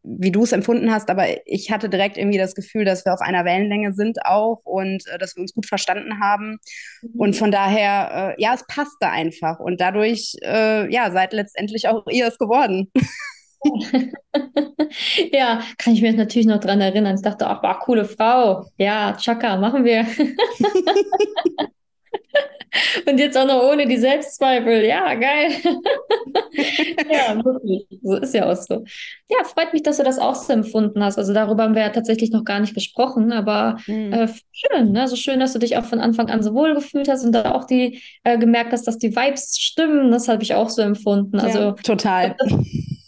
wie 0.03 0.31
du 0.31 0.45
es 0.45 0.53
empfunden 0.53 0.91
hast, 0.91 1.11
aber 1.11 1.27
ich 1.47 1.71
hatte 1.71 1.89
direkt 1.89 2.17
irgendwie 2.17 2.39
das 2.39 2.55
Gefühl, 2.55 2.85
dass 2.85 3.05
wir 3.05 3.13
auf 3.13 3.21
einer 3.21 3.45
Wellenlänge 3.45 3.93
sind 3.95 4.25
auch 4.25 4.61
und 4.65 5.07
äh, 5.09 5.19
dass 5.19 5.37
wir 5.37 5.43
uns 5.43 5.55
gut 5.55 5.67
verstanden 5.67 6.21
haben. 6.21 6.59
Mhm. 7.03 7.21
Und 7.21 7.37
von 7.37 7.51
daher, 7.51 8.35
äh, 8.39 8.43
ja, 8.43 8.55
es 8.55 8.67
passte 8.67 9.09
einfach. 9.09 9.59
Und 9.59 9.81
dadurch, 9.81 10.35
äh, 10.43 10.91
ja, 10.93 11.11
seid 11.11 11.33
letztendlich 11.33 11.89
auch 11.89 12.07
ihr 12.09 12.27
es 12.27 12.39
geworden. 12.39 12.91
ja, 15.33 15.61
kann 15.79 15.95
ich 15.95 16.03
mich 16.03 16.17
natürlich 16.17 16.47
noch 16.47 16.61
dran 16.61 16.81
erinnern. 16.81 17.17
Ich 17.17 17.23
dachte, 17.23 17.47
ach, 17.47 17.63
war 17.63 17.79
coole 17.81 18.05
Frau. 18.05 18.67
Ja, 18.79 19.17
Chaka, 19.17 19.57
machen 19.57 19.85
wir. 19.85 20.07
Und 23.07 23.19
jetzt 23.19 23.37
auch 23.39 23.47
noch 23.47 23.63
ohne 23.63 23.87
die 23.87 23.97
Selbstzweifel. 23.97 24.85
Ja, 24.85 25.15
geil. 25.15 25.53
ja, 27.11 27.43
wirklich. 27.43 27.87
So 28.03 28.17
ist 28.17 28.35
ja 28.35 28.51
auch 28.51 28.57
so. 28.57 28.85
Ja, 29.31 29.45
freut 29.45 29.73
mich, 29.73 29.83
dass 29.83 29.97
du 29.97 30.03
das 30.03 30.19
auch 30.19 30.35
so 30.35 30.53
empfunden 30.53 31.03
hast. 31.03 31.19
Also 31.19 31.33
darüber 31.33 31.65
haben 31.65 31.75
wir 31.75 31.83
ja 31.83 31.91
tatsächlich 31.91 32.31
noch 32.31 32.45
gar 32.45 32.61
nicht 32.61 32.75
gesprochen, 32.75 33.33
aber 33.33 33.79
mhm. 33.87 34.13
äh, 34.13 34.29
schön, 34.53 34.93
ne? 34.93 35.09
So 35.09 35.17
schön, 35.17 35.41
dass 35.41 35.53
du 35.53 35.59
dich 35.59 35.77
auch 35.77 35.85
von 35.85 36.01
Anfang 36.01 36.29
an 36.29 36.43
so 36.43 36.55
wohl 36.55 36.75
gefühlt 36.75 37.09
hast 37.09 37.25
und 37.25 37.33
da 37.33 37.53
auch 37.53 37.65
die 37.65 38.03
äh, 38.25 38.39
gemerkt 38.39 38.73
hast, 38.73 38.87
dass 38.87 38.99
die 38.99 39.15
Vibes 39.15 39.57
stimmen. 39.59 40.11
Das 40.11 40.29
habe 40.29 40.43
ich 40.43 40.55
auch 40.55 40.69
so 40.69 40.83
empfunden. 40.83 41.41
Also 41.41 41.59
ja, 41.59 41.73
total. 41.73 42.37
Das, 42.39 42.53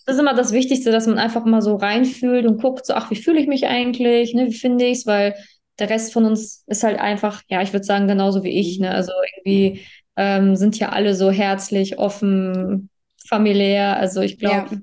das 0.09 0.16
ist 0.16 0.23
immer 0.23 0.33
das 0.33 0.53
Wichtigste, 0.53 0.90
dass 0.90 1.07
man 1.07 1.18
einfach 1.18 1.44
mal 1.44 1.61
so 1.61 1.77
reinfühlt 1.77 2.47
und 2.47 2.62
guckt, 2.62 2.87
so, 2.87 2.94
ach, 2.94 3.11
wie 3.11 3.16
fühle 3.16 3.38
ich 3.38 3.47
mich 3.47 3.66
eigentlich, 3.66 4.33
ne, 4.33 4.47
wie 4.47 4.55
finde 4.55 4.87
ich 4.87 5.01
es, 5.01 5.07
weil 5.07 5.35
der 5.79 5.90
Rest 5.90 6.14
von 6.14 6.25
uns 6.25 6.64
ist 6.66 6.83
halt 6.83 6.99
einfach, 6.99 7.42
ja, 7.49 7.61
ich 7.61 7.75
würde 7.75 7.85
sagen, 7.85 8.09
genauso 8.09 8.42
wie 8.42 8.59
ich. 8.59 8.81
Ne? 8.81 8.90
Also 8.90 9.12
irgendwie 9.37 9.83
ähm, 10.16 10.57
sind 10.57 10.79
ja 10.79 10.88
alle 10.88 11.14
so 11.14 11.31
herzlich, 11.31 11.99
offen, 11.99 12.88
familiär. 13.29 13.99
Also 13.99 14.23
ich 14.23 14.38
glaube, 14.38 14.75
ja. 14.75 14.79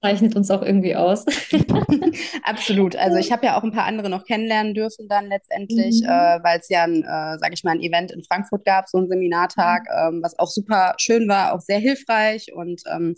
zeichnet 0.00 0.36
uns 0.36 0.48
auch 0.48 0.62
irgendwie 0.62 0.94
aus. 0.94 1.26
Absolut. 2.44 2.94
Also 2.94 3.16
ich 3.16 3.32
habe 3.32 3.46
ja 3.46 3.58
auch 3.58 3.64
ein 3.64 3.72
paar 3.72 3.86
andere 3.86 4.08
noch 4.08 4.24
kennenlernen 4.24 4.74
dürfen 4.74 5.08
dann 5.08 5.26
letztendlich, 5.26 6.02
mhm. 6.02 6.08
äh, 6.08 6.38
weil 6.44 6.60
es 6.60 6.68
ja 6.68 6.84
ein, 6.84 7.02
äh, 7.02 7.38
sage 7.40 7.54
ich 7.54 7.64
mal, 7.64 7.72
ein 7.72 7.82
Event 7.82 8.12
in 8.12 8.22
Frankfurt 8.22 8.64
gab, 8.64 8.88
so 8.88 8.98
ein 8.98 9.08
Seminartag, 9.08 9.88
mhm. 9.88 10.18
ähm, 10.18 10.22
was 10.22 10.38
auch 10.38 10.48
super 10.48 10.94
schön 10.98 11.28
war, 11.28 11.52
auch 11.52 11.60
sehr 11.60 11.80
hilfreich 11.80 12.52
und 12.54 12.80
ähm, 12.88 13.16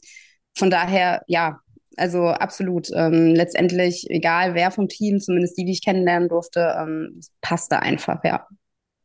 von 0.56 0.70
daher, 0.70 1.22
ja, 1.26 1.60
also 1.96 2.28
absolut. 2.28 2.88
Ähm, 2.94 3.34
letztendlich, 3.34 4.06
egal 4.08 4.54
wer 4.54 4.70
vom 4.70 4.88
Team, 4.88 5.20
zumindest 5.20 5.58
die, 5.58 5.64
die 5.64 5.72
ich 5.72 5.84
kennenlernen 5.84 6.28
durfte, 6.28 6.74
ähm, 6.78 7.20
passte 7.40 7.80
einfach, 7.80 8.22
ja. 8.24 8.46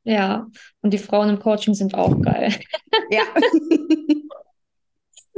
Ja, 0.04 0.46
und 0.82 0.94
die 0.94 1.00
Frauen 1.00 1.30
im 1.30 1.40
Coaching 1.40 1.74
sind 1.74 1.96
auch 1.96 2.22
geil. 2.22 2.54
Ja. 3.10 3.24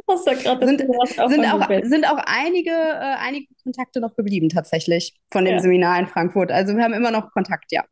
Das 0.10 0.22
ist 0.26 0.46
ja 0.46 0.58
sind, 0.66 0.80
sind, 0.80 1.46
auch, 1.46 1.68
sind 1.84 2.06
auch 2.06 2.20
einige, 2.26 2.72
äh, 2.72 3.16
einige 3.20 3.48
Kontakte 3.62 4.00
noch 4.00 4.16
geblieben 4.16 4.48
tatsächlich 4.48 5.14
von 5.34 5.44
dem 5.44 5.56
ja. 5.56 5.60
Seminar 5.60 6.00
in 6.00 6.08
Frankfurt. 6.08 6.50
Also 6.50 6.78
wir 6.78 6.84
haben 6.86 6.94
immer 6.94 7.12
noch 7.12 7.30
Kontakt, 7.32 7.72
ja. 7.72 7.84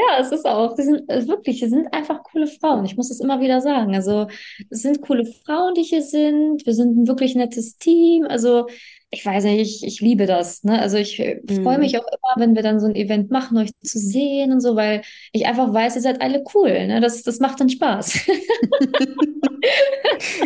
Ja, 0.00 0.20
es 0.20 0.32
ist 0.32 0.46
auch, 0.46 0.74
die 0.76 0.82
sind 0.82 1.08
wirklich, 1.08 1.62
es 1.62 1.70
sind 1.70 1.92
einfach 1.92 2.22
coole 2.22 2.46
Frauen. 2.46 2.84
Ich 2.84 2.96
muss 2.96 3.10
es 3.10 3.20
immer 3.20 3.40
wieder 3.40 3.60
sagen. 3.60 3.94
Also, 3.94 4.28
es 4.70 4.82
sind 4.82 5.02
coole 5.02 5.26
Frauen, 5.26 5.74
die 5.74 5.82
hier 5.82 6.02
sind. 6.02 6.64
Wir 6.64 6.74
sind 6.74 6.96
ein 6.96 7.06
wirklich 7.08 7.34
nettes 7.34 7.76
Team. 7.76 8.24
Also, 8.24 8.66
ich 9.12 9.26
weiß 9.26 9.42
nicht, 9.44 9.60
ich, 9.60 9.84
ich 9.84 10.00
liebe 10.00 10.26
das. 10.26 10.62
Ne? 10.62 10.80
Also 10.80 10.96
ich 10.96 11.18
äh, 11.18 11.40
mhm. 11.48 11.64
freue 11.64 11.78
mich 11.78 11.98
auch 11.98 12.06
immer, 12.06 12.34
wenn 12.36 12.54
wir 12.54 12.62
dann 12.62 12.78
so 12.78 12.86
ein 12.86 12.94
Event 12.94 13.30
machen, 13.30 13.58
euch 13.58 13.70
zu 13.82 13.98
sehen 13.98 14.52
und 14.52 14.60
so, 14.60 14.76
weil 14.76 15.02
ich 15.32 15.46
einfach 15.46 15.74
weiß, 15.74 15.96
ihr 15.96 16.02
seid 16.02 16.22
alle 16.22 16.44
cool. 16.54 16.86
Ne? 16.86 17.00
Das, 17.00 17.24
das 17.24 17.40
macht 17.40 17.58
dann 17.60 17.68
Spaß. 17.68 18.14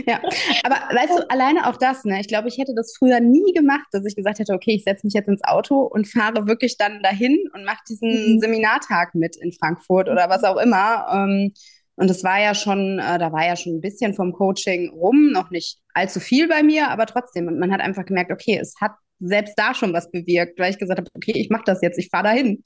ja, 0.07 0.19
aber 0.63 0.77
weißt 0.97 1.19
du, 1.19 1.31
alleine 1.31 1.69
auch 1.69 1.77
das, 1.77 2.05
ne? 2.05 2.21
Ich 2.21 2.29
glaube, 2.29 2.49
ich 2.49 2.57
hätte 2.57 2.75
das 2.75 2.97
früher 2.97 3.21
nie 3.21 3.53
gemacht, 3.53 3.87
dass 3.93 4.07
ich 4.07 4.17
gesagt 4.17 4.39
hätte, 4.39 4.55
okay, 4.55 4.77
ich 4.77 4.85
setze 4.85 5.07
mich 5.07 5.15
jetzt 5.15 5.29
ins 5.29 5.45
Auto 5.45 5.83
und 5.83 6.09
fahre 6.09 6.47
wirklich 6.47 6.79
dann 6.79 7.03
dahin 7.03 7.39
und 7.53 7.65
mache 7.65 7.83
diesen 7.87 8.37
mhm. 8.37 8.41
Seminartag 8.41 9.15
mit 9.15 9.37
in 9.37 9.53
Frankfurt 9.53 10.09
oder 10.09 10.31
was 10.31 10.43
auch 10.43 10.57
immer. 10.57 11.07
Ähm, 11.13 11.53
und 11.97 12.11
es 12.11 12.25
war 12.25 12.41
ja 12.41 12.55
schon, 12.55 12.99
äh, 12.99 13.19
da 13.19 13.33
war 13.33 13.47
ja 13.47 13.57
schon 13.57 13.77
ein 13.77 13.81
bisschen 13.81 14.15
vom 14.15 14.33
Coaching 14.33 14.91
rum, 14.91 15.31
noch 15.33 15.51
nicht 15.51 15.79
allzu 15.93 16.21
viel 16.21 16.49
bei 16.49 16.63
mir, 16.63 16.89
aber 16.91 17.07
trotzdem. 17.07 17.47
Und 17.47 17.59
man 17.59 17.73
hat 17.73 17.81
einfach 17.81 18.05
gemerkt, 18.05 18.33
okay, 18.33 18.59
es 18.61 18.75
hat 18.81 18.93
selbst 19.21 19.55
da 19.57 19.75
schon 19.75 19.93
was 19.93 20.11
bewirkt, 20.11 20.59
weil 20.59 20.71
ich 20.71 20.79
gesagt 20.79 20.99
habe, 20.99 21.11
okay, 21.15 21.33
ich 21.37 21.51
mache 21.51 21.65
das 21.67 21.83
jetzt, 21.83 21.99
ich 21.99 22.09
fahre 22.09 22.25
dahin. 22.25 22.63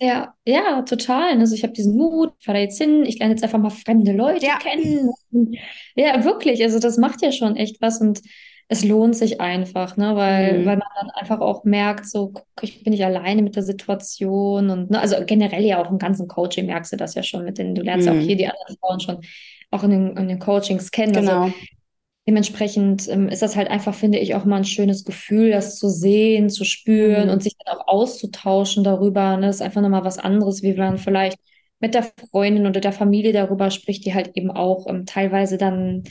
Ja, 0.00 0.34
ja, 0.44 0.82
total. 0.82 1.38
Also 1.38 1.54
ich 1.54 1.62
habe 1.62 1.72
diesen 1.72 1.96
Mut, 1.96 2.32
fahre 2.42 2.58
da 2.58 2.62
jetzt 2.62 2.78
hin, 2.78 3.04
ich 3.04 3.18
lerne 3.18 3.34
jetzt 3.34 3.44
einfach 3.44 3.58
mal 3.58 3.70
fremde 3.70 4.12
Leute 4.12 4.46
ja. 4.46 4.58
kennen. 4.58 5.10
Ja, 5.94 6.24
wirklich. 6.24 6.62
Also 6.62 6.78
das 6.78 6.96
macht 6.96 7.22
ja 7.22 7.32
schon 7.32 7.56
echt 7.56 7.80
was 7.80 8.00
und 8.00 8.20
es 8.68 8.84
lohnt 8.84 9.16
sich 9.16 9.40
einfach, 9.40 9.96
ne, 9.96 10.16
weil, 10.16 10.60
mhm. 10.60 10.66
weil 10.66 10.76
man 10.76 10.88
dann 10.98 11.10
einfach 11.10 11.40
auch 11.40 11.64
merkt, 11.64 12.06
so, 12.06 12.28
guck, 12.28 12.46
ich 12.62 12.82
bin 12.82 12.92
nicht 12.92 13.04
alleine 13.04 13.42
mit 13.42 13.56
der 13.56 13.62
Situation 13.62 14.70
und, 14.70 14.90
ne, 14.90 15.00
also 15.00 15.16
generell 15.26 15.64
ja 15.64 15.84
auch 15.84 15.90
im 15.90 15.98
ganzen 15.98 16.28
Coaching 16.28 16.66
merkst 16.66 16.92
du 16.92 16.96
das 16.96 17.14
ja 17.14 17.22
schon 17.22 17.44
mit 17.44 17.58
den, 17.58 17.74
du 17.74 17.82
lernst 17.82 18.08
mhm. 18.08 18.18
auch 18.18 18.20
hier 18.20 18.36
die 18.36 18.46
anderen 18.46 18.76
Frauen 18.80 19.00
schon 19.00 19.18
auch 19.70 19.82
in 19.82 19.90
den, 19.90 20.16
in 20.16 20.28
den 20.28 20.38
Coachings 20.38 20.90
kennen. 20.90 21.16
Also 21.16 21.28
genau. 21.28 21.42
Also, 21.44 21.54
dementsprechend 22.26 23.08
ähm, 23.08 23.28
ist 23.28 23.42
das 23.42 23.56
halt 23.56 23.68
einfach, 23.68 23.94
finde 23.94 24.18
ich, 24.18 24.34
auch 24.34 24.44
mal 24.44 24.56
ein 24.56 24.64
schönes 24.64 25.04
Gefühl, 25.04 25.50
das 25.50 25.78
zu 25.78 25.88
sehen, 25.88 26.48
zu 26.48 26.64
spüren 26.64 27.26
mhm. 27.26 27.32
und 27.32 27.42
sich 27.42 27.54
dann 27.58 27.76
auch 27.76 27.86
auszutauschen 27.86 28.82
darüber. 28.82 29.36
Ne? 29.36 29.46
Das 29.46 29.56
ist 29.56 29.62
einfach 29.62 29.82
nochmal 29.82 30.04
was 30.04 30.18
anderes, 30.18 30.62
wie 30.62 30.74
man 30.74 30.96
vielleicht 30.96 31.38
mit 31.80 31.94
der 31.94 32.04
Freundin 32.30 32.66
oder 32.66 32.80
der 32.80 32.92
Familie 32.92 33.32
darüber 33.32 33.70
spricht, 33.70 34.06
die 34.06 34.14
halt 34.14 34.30
eben 34.36 34.50
auch 34.50 34.86
ähm, 34.88 35.04
teilweise 35.04 35.58
dann 35.58 36.04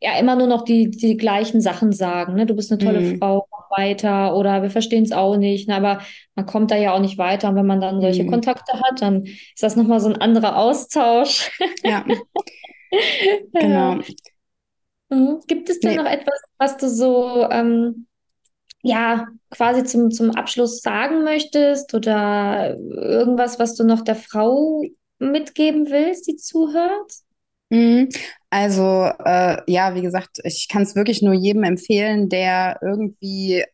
ja 0.00 0.18
immer 0.18 0.36
nur 0.36 0.46
noch 0.46 0.64
die, 0.64 0.90
die 0.90 1.16
gleichen 1.16 1.60
Sachen 1.60 1.92
sagen. 1.92 2.34
Ne? 2.34 2.46
Du 2.46 2.54
bist 2.54 2.72
eine 2.72 2.82
tolle 2.82 3.00
mhm. 3.00 3.18
Frau, 3.18 3.46
weiter 3.70 4.36
oder 4.36 4.62
wir 4.62 4.70
verstehen 4.70 5.04
es 5.04 5.12
auch 5.12 5.36
nicht. 5.36 5.68
Ne? 5.68 5.76
Aber 5.76 6.00
man 6.34 6.46
kommt 6.46 6.70
da 6.70 6.76
ja 6.76 6.92
auch 6.92 7.00
nicht 7.00 7.18
weiter. 7.18 7.48
Und 7.48 7.56
wenn 7.56 7.66
man 7.66 7.80
dann 7.80 8.00
solche 8.00 8.24
mhm. 8.24 8.30
Kontakte 8.30 8.72
hat, 8.80 9.00
dann 9.00 9.24
ist 9.24 9.62
das 9.62 9.76
nochmal 9.76 10.00
so 10.00 10.08
ein 10.08 10.20
anderer 10.20 10.56
Austausch. 10.56 11.50
Ja. 11.82 12.04
genau. 13.52 13.98
Mhm. 15.08 15.40
Gibt 15.46 15.70
es 15.70 15.80
denn 15.80 15.92
nee. 15.92 15.96
noch 15.96 16.10
etwas, 16.10 16.40
was 16.58 16.76
du 16.76 16.88
so 16.88 17.48
ähm, 17.50 18.06
ja 18.82 19.28
quasi 19.50 19.84
zum, 19.84 20.10
zum 20.10 20.30
Abschluss 20.30 20.80
sagen 20.80 21.24
möchtest 21.24 21.94
oder 21.94 22.76
irgendwas, 22.78 23.58
was 23.58 23.74
du 23.74 23.84
noch 23.84 24.02
der 24.02 24.16
Frau 24.16 24.82
mitgeben 25.18 25.90
willst, 25.90 26.26
die 26.26 26.36
zuhört? 26.36 27.12
Mhm. 27.70 28.08
Also 28.50 29.04
äh, 29.24 29.62
ja, 29.70 29.94
wie 29.94 30.02
gesagt, 30.02 30.38
ich 30.44 30.68
kann 30.68 30.82
es 30.82 30.96
wirklich 30.96 31.22
nur 31.22 31.34
jedem 31.34 31.62
empfehlen, 31.62 32.28
der 32.28 32.78
irgendwie 32.82 33.64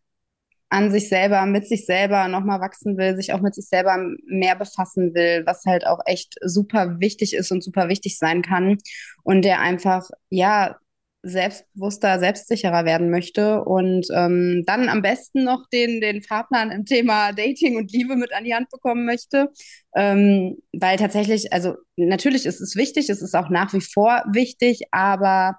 an 0.71 0.91
sich 0.93 1.09
selber, 1.09 1.47
mit 1.47 1.69
sich 1.69 1.87
selber 1.87 2.29
nochmal 2.29 2.61
wachsen 2.61 2.99
will, 2.99 3.17
sich 3.17 3.33
auch 3.33 3.41
mit 3.41 3.55
sich 3.55 3.69
selber 3.69 3.97
mehr 4.27 4.57
befassen 4.57 5.15
will, 5.15 5.45
was 5.47 5.65
halt 5.67 5.87
auch 5.87 6.01
echt 6.07 6.35
super 6.45 7.01
wichtig 7.01 7.35
ist 7.35 7.53
und 7.53 7.65
super 7.65 7.89
wichtig 7.89 8.19
sein 8.19 8.43
kann. 8.43 8.79
Und 9.25 9.45
der 9.45 9.61
einfach, 9.61 10.09
ja, 10.31 10.79
selbstbewusster, 11.27 12.19
selbstsicherer 12.21 12.85
werden 12.85 13.11
möchte 13.11 13.65
und 13.65 14.07
ähm, 14.15 14.63
dann 14.67 14.89
am 14.89 15.03
besten 15.03 15.45
noch 15.45 15.69
den, 15.73 16.01
den 16.01 16.23
Fahrplan 16.23 16.71
im 16.71 16.85
Thema 16.85 17.33
Dating 17.33 17.77
und 17.77 17.93
Liebe 17.93 18.17
mit 18.17 18.33
an 18.33 18.45
die 18.45 18.55
Hand 18.55 18.71
bekommen 18.71 19.05
möchte. 19.05 19.51
Ähm, 19.95 20.57
weil 20.73 20.99
tatsächlich, 20.99 21.53
also 21.53 21.75
natürlich 21.97 22.47
ist 22.47 22.61
es 22.61 22.77
wichtig, 22.77 23.11
es 23.11 23.23
ist 23.23 23.35
auch 23.35 23.51
nach 23.51 23.73
wie 23.73 23.81
vor 23.81 24.23
wichtig, 24.33 24.83
aber 24.93 25.57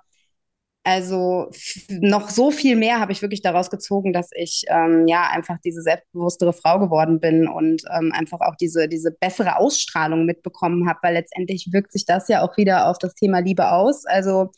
also 0.88 1.51
noch 1.89 2.30
so 2.30 2.49
viel 2.49 2.77
mehr 2.77 3.01
habe 3.01 3.12
ich 3.12 3.21
wirklich 3.21 3.41
daraus 3.41 3.69
gezogen, 3.69 4.13
dass 4.13 4.30
ich 4.34 4.63
ähm, 4.69 5.06
ja 5.06 5.27
einfach 5.30 5.58
diese 5.65 5.82
selbstbewusstere 5.82 6.53
Frau 6.53 6.80
geworden 6.80 7.19
bin 7.19 7.45
und 7.49 7.82
ähm, 7.93 8.13
einfach 8.13 8.39
auch 8.39 8.56
diese, 8.56 8.88
diese 8.88 9.12
bessere 9.12 9.58
Ausstrahlung 9.58 10.25
mitbekommen 10.25 10.88
habe, 10.88 10.99
weil 11.01 11.15
letztendlich 11.15 11.73
wirkt 11.73 11.91
sich 11.91 12.06
das 12.06 12.30
ja 12.30 12.41
auch 12.41 12.56
wieder 12.56 12.89
auf 12.89 12.99
das 12.99 13.15
Thema 13.15 13.39
Liebe 13.39 13.69
aus. 13.69 14.06
Also 14.06 14.51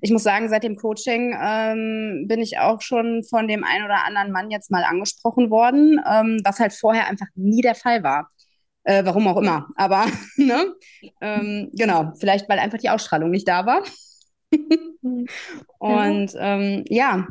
ich 0.00 0.10
muss 0.10 0.22
sagen, 0.22 0.48
seit 0.48 0.62
dem 0.62 0.76
Coaching 0.76 1.36
ähm, 1.40 2.26
bin 2.28 2.40
ich 2.40 2.58
auch 2.58 2.80
schon 2.80 3.24
von 3.24 3.48
dem 3.48 3.64
einen 3.64 3.84
oder 3.84 4.04
anderen 4.04 4.32
Mann 4.32 4.50
jetzt 4.50 4.70
mal 4.70 4.84
angesprochen 4.84 5.50
worden, 5.50 6.00
ähm, 6.10 6.40
was 6.44 6.58
halt 6.58 6.72
vorher 6.72 7.08
einfach 7.08 7.26
nie 7.34 7.62
der 7.62 7.74
Fall 7.74 8.02
war. 8.02 8.28
Äh, 8.84 9.04
warum 9.04 9.26
auch 9.28 9.36
immer. 9.36 9.68
Aber, 9.76 10.06
ne? 10.36 10.74
Ähm, 11.20 11.70
genau, 11.72 12.12
vielleicht 12.18 12.48
weil 12.48 12.58
einfach 12.58 12.78
die 12.78 12.90
Ausstrahlung 12.90 13.30
nicht 13.30 13.48
da 13.48 13.66
war. 13.66 13.82
Und 15.78 16.32
ja, 16.32 16.40
ähm, 16.40 16.84
ja 16.88 17.26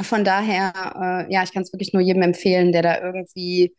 von 0.00 0.24
daher, 0.24 0.72
äh, 1.28 1.32
ja, 1.32 1.42
ich 1.42 1.52
kann 1.52 1.62
es 1.62 1.72
wirklich 1.72 1.92
nur 1.92 2.02
jedem 2.02 2.22
empfehlen, 2.22 2.72
der 2.72 2.82
da 2.82 3.00
irgendwie 3.00 3.74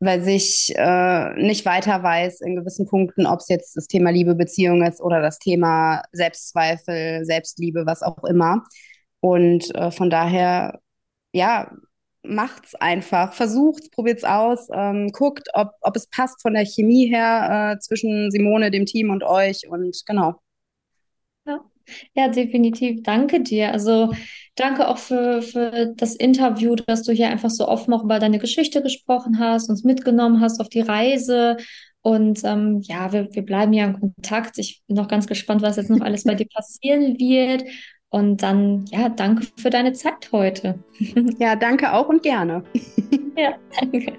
weil 0.00 0.22
sich 0.22 0.72
äh, 0.76 1.34
nicht 1.34 1.64
weiter 1.66 2.02
weiß 2.02 2.40
in 2.40 2.56
gewissen 2.56 2.86
Punkten, 2.86 3.26
ob 3.26 3.40
es 3.40 3.48
jetzt 3.48 3.76
das 3.76 3.86
Thema 3.88 4.10
Liebe, 4.10 4.34
Beziehung 4.34 4.84
ist 4.84 5.00
oder 5.00 5.20
das 5.20 5.38
Thema 5.38 6.02
Selbstzweifel, 6.12 7.24
Selbstliebe, 7.24 7.84
was 7.86 8.02
auch 8.02 8.22
immer. 8.24 8.64
Und 9.20 9.74
äh, 9.74 9.90
von 9.90 10.10
daher, 10.10 10.80
ja, 11.32 11.72
macht's 12.22 12.74
einfach, 12.76 13.32
versucht's, 13.32 13.90
probiert's 13.90 14.24
aus, 14.24 14.68
ähm, 14.72 15.08
guckt, 15.12 15.48
ob, 15.54 15.72
ob 15.80 15.96
es 15.96 16.08
passt 16.08 16.42
von 16.42 16.54
der 16.54 16.64
Chemie 16.64 17.06
her 17.08 17.74
äh, 17.76 17.78
zwischen 17.80 18.30
Simone, 18.30 18.70
dem 18.70 18.86
Team 18.86 19.10
und 19.10 19.24
euch 19.24 19.68
und 19.68 20.02
genau. 20.06 20.40
Ja. 22.14 22.28
Definitiv. 22.28 23.02
Danke 23.02 23.42
dir. 23.42 23.72
Also 23.72 24.12
danke 24.54 24.88
auch 24.88 24.98
für, 24.98 25.42
für 25.42 25.92
das 25.96 26.14
Interview, 26.14 26.74
dass 26.74 27.02
du 27.02 27.12
hier 27.12 27.28
einfach 27.28 27.50
so 27.50 27.68
offen 27.68 27.92
auch 27.94 28.04
über 28.04 28.18
deine 28.18 28.38
Geschichte 28.38 28.82
gesprochen 28.82 29.38
hast, 29.38 29.70
uns 29.70 29.84
mitgenommen 29.84 30.40
hast 30.40 30.60
auf 30.60 30.68
die 30.68 30.80
Reise. 30.80 31.56
Und 32.02 32.42
ähm, 32.44 32.80
ja, 32.82 33.12
wir, 33.12 33.28
wir 33.32 33.42
bleiben 33.44 33.72
ja 33.72 33.84
in 33.86 34.00
Kontakt. 34.00 34.58
Ich 34.58 34.82
bin 34.86 34.96
noch 34.96 35.08
ganz 35.08 35.26
gespannt, 35.26 35.62
was 35.62 35.76
jetzt 35.76 35.90
noch 35.90 36.00
alles 36.00 36.24
bei 36.24 36.34
dir 36.36 36.48
passieren 36.52 37.18
wird. 37.18 37.64
Und 38.10 38.42
dann, 38.42 38.86
ja, 38.86 39.10
danke 39.10 39.46
für 39.56 39.70
deine 39.70 39.92
Zeit 39.92 40.30
heute. 40.32 40.82
Ja, 41.38 41.56
danke 41.56 41.92
auch 41.92 42.08
und 42.08 42.22
gerne. 42.22 42.64
Ja, 43.36 43.56
danke. 43.80 44.18